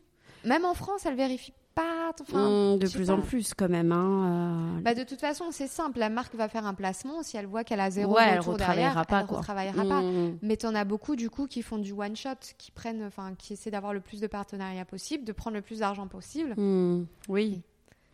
[0.44, 2.12] Même en France, elles vérifient pas.
[2.20, 3.92] Enfin, mmh, de plus en plus, quand même.
[3.92, 4.80] Hein, euh.
[4.80, 5.98] bah, de toute façon, c'est simple.
[5.98, 7.22] La marque va faire un placement.
[7.22, 9.20] Si elle voit qu'elle a zéro ouais, elle retravaillera pas.
[9.20, 10.00] Elle retravaillera pas.
[10.02, 10.38] Mmh.
[10.42, 13.34] Mais tu en as beaucoup, du coup, qui font du one shot, qui prennent, enfin,
[13.36, 16.54] qui essaient d'avoir le plus de partenariats possible, de prendre le plus d'argent possible.
[16.56, 17.06] Mmh.
[17.28, 17.62] Oui.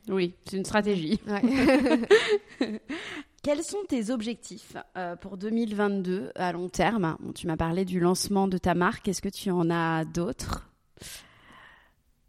[0.08, 1.20] Oui, c'est une stratégie.
[3.42, 7.16] Quels sont tes objectifs euh, pour 2022 à long terme?
[7.34, 9.08] Tu m'as parlé du lancement de ta marque.
[9.08, 10.68] Est-ce que tu en as d'autres?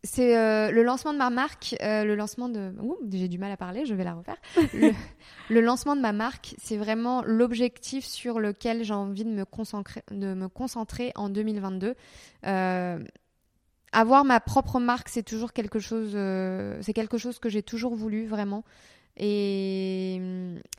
[0.04, 2.74] C'est euh, le lancement de ma marque, euh, le lancement de...
[3.12, 4.38] j'ai du mal à parler, je vais la refaire.
[5.49, 10.02] le, lancement de ma marque, c'est vraiment l'objectif sur lequel j'ai envie de me, concentrer,
[10.10, 11.93] de me concentrer en 2022.
[12.47, 12.99] Euh,
[13.91, 16.18] avoir ma propre marque, c'est toujours quelque chose,
[16.82, 18.64] c'est quelque chose que j'ai toujours voulu vraiment.
[19.18, 20.16] Et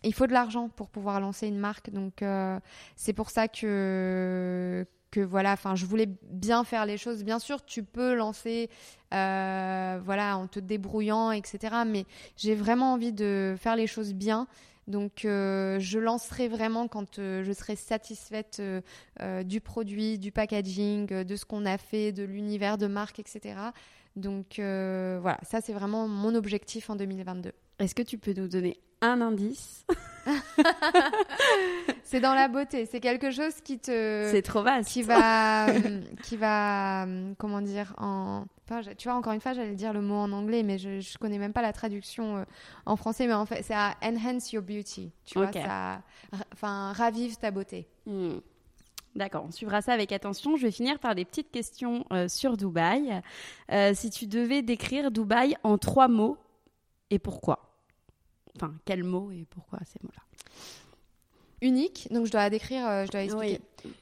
[0.03, 2.25] il faut de l'argent pour pouvoir lancer une marque, donc
[2.97, 7.23] c'est pour ça que que voilà, enfin, je voulais bien faire les choses.
[7.23, 8.69] Bien sûr, tu peux lancer,
[9.15, 11.77] euh, voilà, en te débrouillant, etc.
[11.87, 12.07] Mais
[12.37, 14.49] j'ai vraiment envie de faire les choses bien.
[14.89, 18.61] Donc, euh, je lancerai vraiment quand euh, je serai satisfaite
[19.45, 23.55] du produit, du packaging, de ce qu'on a fait, de l'univers de marque, etc.
[24.17, 27.53] Donc voilà, ça c'est vraiment mon objectif en 2022.
[27.79, 29.85] Est-ce que tu peux nous donner un indice
[32.05, 32.87] C'est dans la beauté.
[32.87, 34.29] C'est quelque chose qui te.
[34.31, 34.89] C'est trop vaste.
[34.89, 35.67] Qui va,
[36.23, 37.07] qui va,
[37.39, 38.45] comment dire, en.
[38.97, 41.39] tu vois, encore une fois, j'allais dire le mot en anglais, mais je, ne connais
[41.39, 42.45] même pas la traduction euh,
[42.87, 43.27] en français.
[43.27, 45.11] Mais en fait, c'est à enhance your beauty.
[45.25, 46.03] Tu vois, ça,
[46.53, 47.89] enfin, ravive ta beauté.
[48.07, 48.39] Hmm.
[49.15, 50.57] D'accord, on suivra ça avec attention.
[50.57, 53.21] Je vais finir par des petites questions euh, sur Dubaï.
[53.71, 56.39] Euh, si tu devais décrire Dubaï en trois mots,
[57.11, 57.72] et pourquoi?
[58.57, 60.23] Enfin, quels mots et pourquoi ces mots-là
[61.63, 63.61] Unique, donc je dois décrire, euh, je dois expliquer.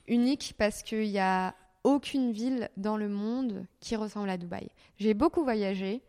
[0.09, 4.69] Unique parce qu'il n'y a aucune ville dans le monde qui ressemble à Dubaï.
[4.99, 6.01] J'ai beaucoup voyagé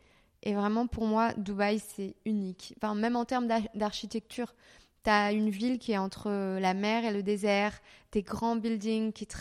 [0.44, 2.74] et vraiment pour moi, Dubaï c'est unique.
[2.78, 4.56] Enfin, même en termes d'architecture,
[5.04, 7.78] tu as une ville qui est entre la mer et le désert,
[8.14, 9.36] des grands buildings qui te,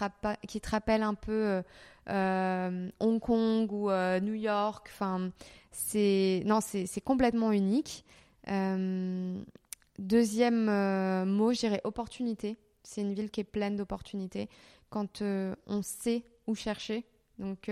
[0.48, 1.62] qui te rappellent un peu euh,
[2.08, 3.88] euh, Hong Kong ou
[4.20, 4.90] New York.
[4.92, 5.30] Enfin,
[5.70, 8.04] c'est non, c'est complètement unique.
[8.48, 9.42] Euh,
[9.98, 12.56] deuxième euh, mot, je dirais opportunité.
[12.82, 14.48] C'est une ville qui est pleine d'opportunités.
[14.88, 17.04] Quand euh, on sait où chercher,
[17.38, 17.70] donc,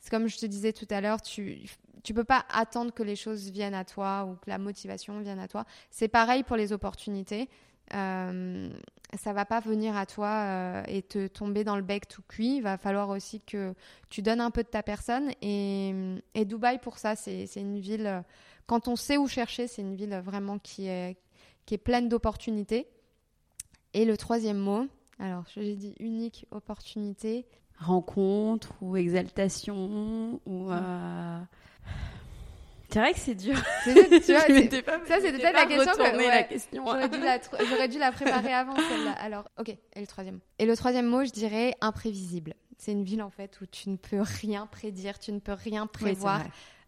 [0.00, 1.66] c'est comme je te disais tout à l'heure, tu
[2.02, 5.38] tu peux pas attendre que les choses viennent à toi ou que la motivation vienne
[5.38, 5.64] à toi.
[5.90, 7.48] C'est pareil pour les opportunités.
[7.92, 8.70] Euh,
[9.18, 12.56] ça va pas venir à toi et te tomber dans le bec tout cuit.
[12.56, 13.74] Il va falloir aussi que
[14.10, 15.30] tu donnes un peu de ta personne.
[15.40, 15.94] Et,
[16.34, 18.22] et Dubaï, pour ça, c'est une ville
[18.66, 21.16] quand on sait où chercher, c'est une ville vraiment qui est,
[21.66, 22.88] qui est pleine d'opportunités.
[23.92, 24.86] Et le troisième mot,
[25.18, 27.46] alors j'ai dit unique opportunité.
[27.78, 30.70] Rencontre ou exaltation ou.
[30.70, 31.40] Euh,
[32.94, 33.56] c'est vrai que c'est dur.
[33.82, 34.40] C'est tu vois,
[35.06, 35.92] ça c'est peut-être la question.
[35.94, 36.84] Que, la question.
[36.86, 39.12] J'aurais dû, la, dû la préparer avant celle-là.
[39.20, 39.70] Alors, ok.
[39.70, 40.38] Et le troisième.
[40.60, 42.54] Et le troisième mot, je dirais imprévisible.
[42.78, 45.88] C'est une ville en fait où tu ne peux rien prédire, tu ne peux rien
[45.88, 46.42] prévoir.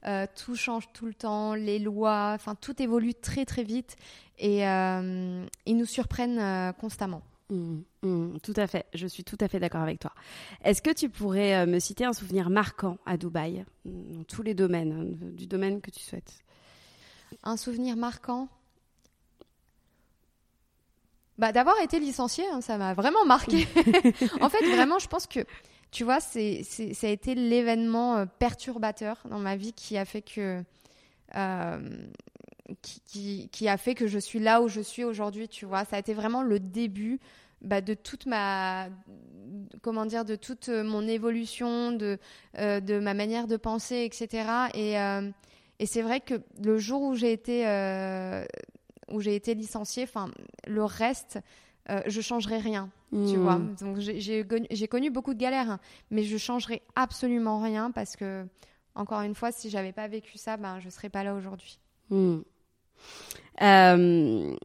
[0.07, 3.97] Euh, tout change tout le temps, les lois, enfin tout évolue très très vite
[4.39, 7.23] et euh, ils nous surprennent euh, constamment.
[7.51, 10.13] Mmh, mmh, tout à fait, je suis tout à fait d'accord avec toi.
[10.63, 14.93] Est-ce que tu pourrais me citer un souvenir marquant à Dubaï, dans tous les domaines,
[14.93, 16.45] hein, du domaine que tu souhaites?
[17.43, 18.49] Un souvenir marquant?
[21.39, 23.67] Bah, D'avoir été licenciée, hein, ça m'a vraiment marqué.
[24.41, 25.41] en fait, vraiment, je pense que
[25.91, 30.23] tu vois, c'est, ça a été l'événement euh, perturbateur dans ma vie qui a fait
[30.23, 30.63] que.
[31.35, 32.07] Euh,
[32.83, 35.85] qui, a fait que je suis là où je suis aujourd'hui, tu vois.
[35.85, 37.21] Ça a été vraiment le début
[37.63, 38.89] bah, de toute ma.
[39.83, 42.19] Comment dire, de toute mon évolution, de,
[42.59, 44.49] euh, de ma manière de penser, etc.
[44.75, 44.95] Et,
[45.79, 47.65] et c'est vrai que le jour où j'ai été.
[49.13, 50.09] où j'ai été licenciée,
[50.67, 51.39] le reste,
[51.91, 53.37] euh, je changerai rien, tu hmm.
[53.37, 53.61] vois.
[53.81, 55.81] Donc j'ai connu beaucoup de galères, hein,
[56.11, 58.45] mais je changerai absolument rien parce que,
[58.95, 61.79] encore une fois, si j'avais pas vécu ça, ben je serais pas là aujourd'hui.
[62.11, 62.39] Hmm.
[63.63, 64.57] Euh,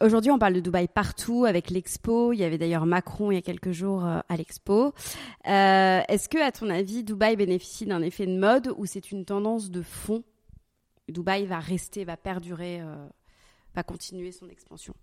[0.00, 2.32] aujourd'hui, on parle de Dubaï partout avec l'expo.
[2.32, 4.94] Il y avait d'ailleurs Macron il y a quelques jours euh, à l'expo.
[5.44, 9.70] Est-ce que, à ton avis, Dubaï bénéficie d'un effet de mode ou c'est une tendance
[9.70, 10.24] de fond?
[11.08, 12.80] Dubaï va rester, va perdurer,
[13.74, 14.94] va continuer son expansion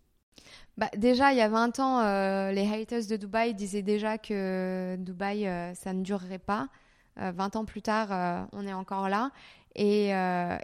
[0.79, 4.95] bah, déjà, il y a 20 ans, euh, les haters de Dubaï disaient déjà que
[4.97, 6.69] Dubaï, euh, ça ne durerait pas.
[7.17, 9.31] 20 euh, ans plus tard, on est encore là.
[9.75, 10.11] Et,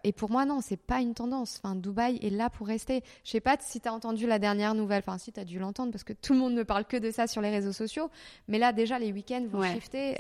[0.04, 1.60] et pour moi, non, c'est pas une tendance.
[1.62, 3.04] Enfin, Dubaï est là pour rester.
[3.26, 5.04] Je sais pas si tu as entendu la dernière nouvelle.
[5.06, 7.12] Enfin, si tu as dû l'entendre parce que tout le monde ne parle que de
[7.12, 8.10] ça sur les réseaux sociaux.
[8.48, 10.16] Mais là, déjà, les week-ends vont shifter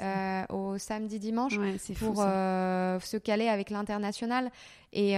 [0.49, 1.57] au samedi, dimanche
[1.99, 4.51] pour se caler avec l'international.
[4.91, 5.15] Et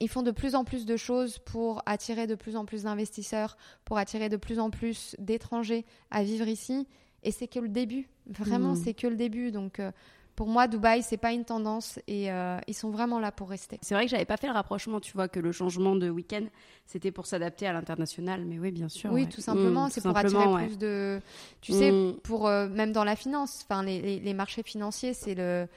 [0.00, 3.56] ils font de plus en plus de choses pour attirer de plus en plus d'investisseurs,
[3.84, 6.88] pour attirer de plus en plus d'étrangers à vivre ici.
[7.22, 8.08] Et c'est que le début.
[8.26, 8.76] Vraiment, hmm.
[8.76, 9.50] c'est que le début.
[9.50, 9.92] Donc, euh,
[10.36, 13.78] pour moi, Dubaï, c'est pas une tendance et euh, ils sont vraiment là pour rester.
[13.82, 16.46] C'est vrai que j'avais pas fait le rapprochement, tu vois, que le changement de week-end,
[16.86, 18.46] c'était pour s'adapter à l'international.
[18.46, 19.12] Mais oui, bien sûr.
[19.12, 19.88] Oui, tout simplement.
[19.88, 21.20] Hmm, c'est pour attirer plus de.
[21.60, 22.14] Tu sais, hmm.
[22.22, 25.68] pour euh, même dans la finance, enfin, les, les marchés financiers, c'est le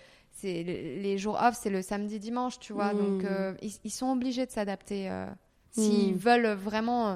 [0.44, 2.94] c'est les jours off, c'est le samedi dimanche, tu vois.
[2.94, 3.28] Donc hmm.
[3.30, 5.10] euh, ils, sont obligés de s'adapter.
[5.10, 5.26] Euh,
[5.72, 6.18] s'ils hmm.
[6.18, 7.16] veulent vraiment euh,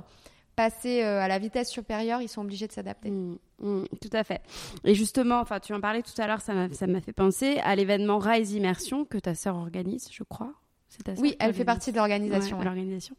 [0.56, 3.12] passer à la vitesse supérieure, ils sont obligés de s'adapter.
[3.12, 3.36] Hmm.
[4.02, 4.42] tout à fait.
[4.86, 8.18] Et justement, enfin, tu en parlais tout à l'heure, ça m'a fait penser à l'événement
[8.18, 10.54] Rise Immersion que ta sœur organise, je crois.
[11.18, 12.60] Oui, elle fait partie de l'organisation.
[12.62, 13.16] l'organisation.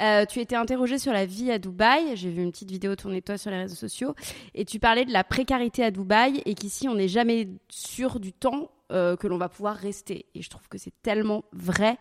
[0.00, 2.16] Euh, tu étais interrogée sur la vie à Dubaï.
[2.16, 4.14] J'ai vu une petite vidéo tournée de toi sur les réseaux sociaux.
[4.54, 8.32] Et tu parlais de la précarité à Dubaï et qu'ici, on n'est jamais sûr du
[8.32, 10.26] temps euh, que l'on va pouvoir rester.
[10.34, 11.96] Et je trouve que c'est tellement vrai.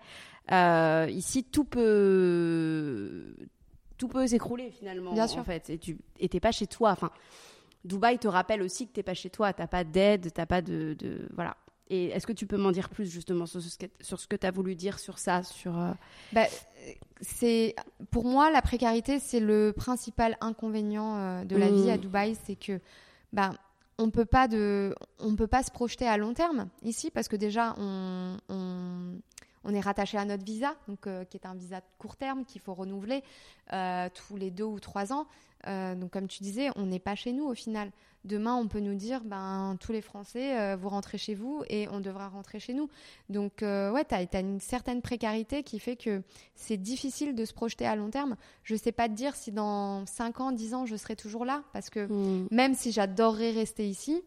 [0.51, 3.35] Euh, ici, tout peut,
[3.97, 5.13] tout peut s'écrouler finalement.
[5.13, 5.39] Bien sûr.
[5.39, 6.91] En fait, et tu n'es pas chez toi.
[6.91, 7.11] Enfin,
[7.85, 9.53] Dubaï te rappelle aussi que tu n'es pas chez toi.
[9.53, 11.55] Tu n'as pas d'aide, tu n'as pas de, de, voilà.
[11.89, 14.35] Et est-ce que tu peux m'en dire plus justement sur ce que, sur ce que
[14.35, 15.73] tu as voulu dire sur ça sur,
[16.33, 16.45] bah,
[17.21, 17.75] c'est
[18.11, 21.97] Pour moi, la précarité, c'est le principal inconvénient de la vie à.
[21.97, 22.35] Dubaï.
[22.45, 22.81] C'est que
[23.31, 23.51] bah,
[24.03, 24.25] on peut
[25.35, 28.37] peut pas se projeter à long terme ici parce que déjà on,
[29.69, 32.61] est rattaché à notre visa, donc euh, qui est un visa de court terme qu'il
[32.61, 33.23] faut renouveler
[33.71, 35.27] euh, tous les deux ou trois ans.
[35.67, 37.91] Euh, donc comme tu disais, on n'est pas chez nous au final.
[38.25, 41.99] Demain, on peut nous dire, ben, tous les Français, vous rentrez chez vous et on
[41.99, 42.89] devra rentrer chez nous.
[43.27, 46.23] Donc, ouais, tu as, une certaine précarité qui fait que
[46.55, 48.37] c'est difficile de se projeter à long terme.
[48.63, 51.43] Je ne sais pas te dire si dans 5 ans, 10 ans, je serai toujours
[51.43, 52.47] là, parce que hmm.
[52.49, 54.23] même si j'adorerais rester ici,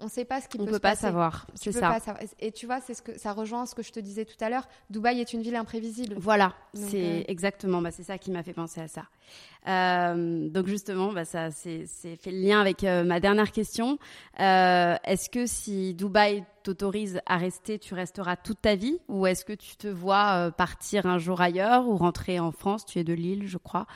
[0.00, 1.46] on ne sait pas ce qui on peut, peut pas savoir.
[1.54, 1.98] C'est ça.
[2.38, 4.48] Et tu vois, c'est ce que ça rejoint ce que je te disais tout à
[4.48, 4.66] l'heure.
[4.88, 6.16] Dubaï est une ville imprévisible.
[6.18, 7.82] Voilà, c'est euh, exactement.
[7.82, 9.04] Bah, c'est ça qui m'a fait penser à ça.
[9.68, 13.98] Euh, donc justement, bah, ça c'est fait le lien avec euh, ma dernière question.
[14.38, 19.52] est-ce que si Dubaï t'autorise à rester, tu resteras toute ta vie, ou est-ce que
[19.52, 22.84] tu te vois partir un jour ailleurs ou rentrer en France?
[22.86, 23.86] Tu es de Lille, je crois.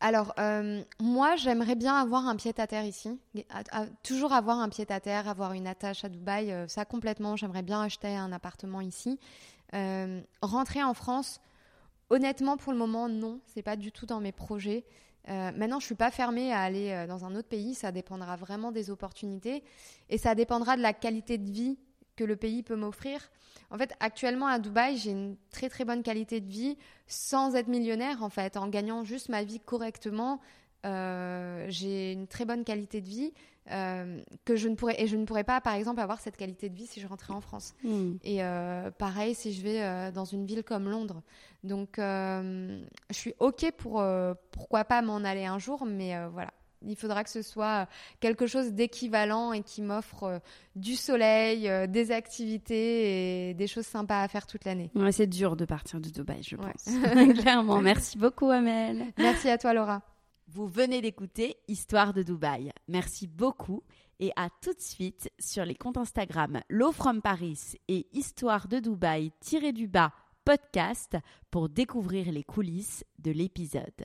[0.00, 3.18] Alors, euh, moi, j'aimerais bien avoir un pied-à-terre ici.
[4.02, 7.36] toujours avoir un pied-à-terre, avoir une attache à Dubaï, euh, ça complètement.
[7.36, 9.18] J'aimerais bien acheter un appartement ici.
[9.74, 11.40] Euh, rentrer en France,
[12.10, 13.40] honnêtement, pour le moment, non.
[13.46, 14.84] C'est pas du tout dans mes projets.
[15.28, 17.74] maintenant, je suis pas fermée à aller dans un autre pays.
[17.74, 19.64] Ça dépendra vraiment des opportunités
[20.10, 21.78] et ça dépendra de la qualité de vie
[22.16, 23.30] que le pays peut m'offrir.
[23.70, 27.68] En fait, actuellement à Dubaï, j'ai une très très bonne qualité de vie sans être
[27.68, 30.40] millionnaire en fait, en gagnant juste ma vie correctement.
[30.84, 33.32] Euh, j'ai une très bonne qualité de vie
[33.72, 36.68] euh, que je ne pourrais et je ne pourrais pas par exemple avoir cette qualité
[36.68, 37.74] de vie si je rentrais en France.
[37.82, 38.12] Hmm.
[38.22, 41.22] Et euh, pareil si je vais dans une ville comme Londres.
[41.64, 44.04] Donc je suis ok pour
[44.52, 46.52] pourquoi pas m'en aller un jour, mais voilà,
[46.86, 47.88] il faudra que ce soit
[48.20, 50.38] quelque chose d'équivalent et qui m'offre euh,
[50.74, 54.90] du soleil, euh, des activités et des choses sympas à faire toute l'année.
[54.94, 56.88] Ouais, c'est dur de partir de Dubaï, je pense.
[57.40, 57.80] Clairement.
[57.80, 59.06] Merci beaucoup, Amel.
[59.18, 60.02] Merci à toi, Laura.
[60.48, 62.70] Vous venez d'écouter Histoire de Dubaï.
[62.88, 63.82] Merci beaucoup
[64.20, 68.78] et à tout de suite sur les comptes Instagram Low from Paris et Histoire de
[68.78, 70.12] Dubaï-du-bas
[70.46, 71.16] podcast
[71.50, 74.04] pour découvrir les coulisses de l'épisode.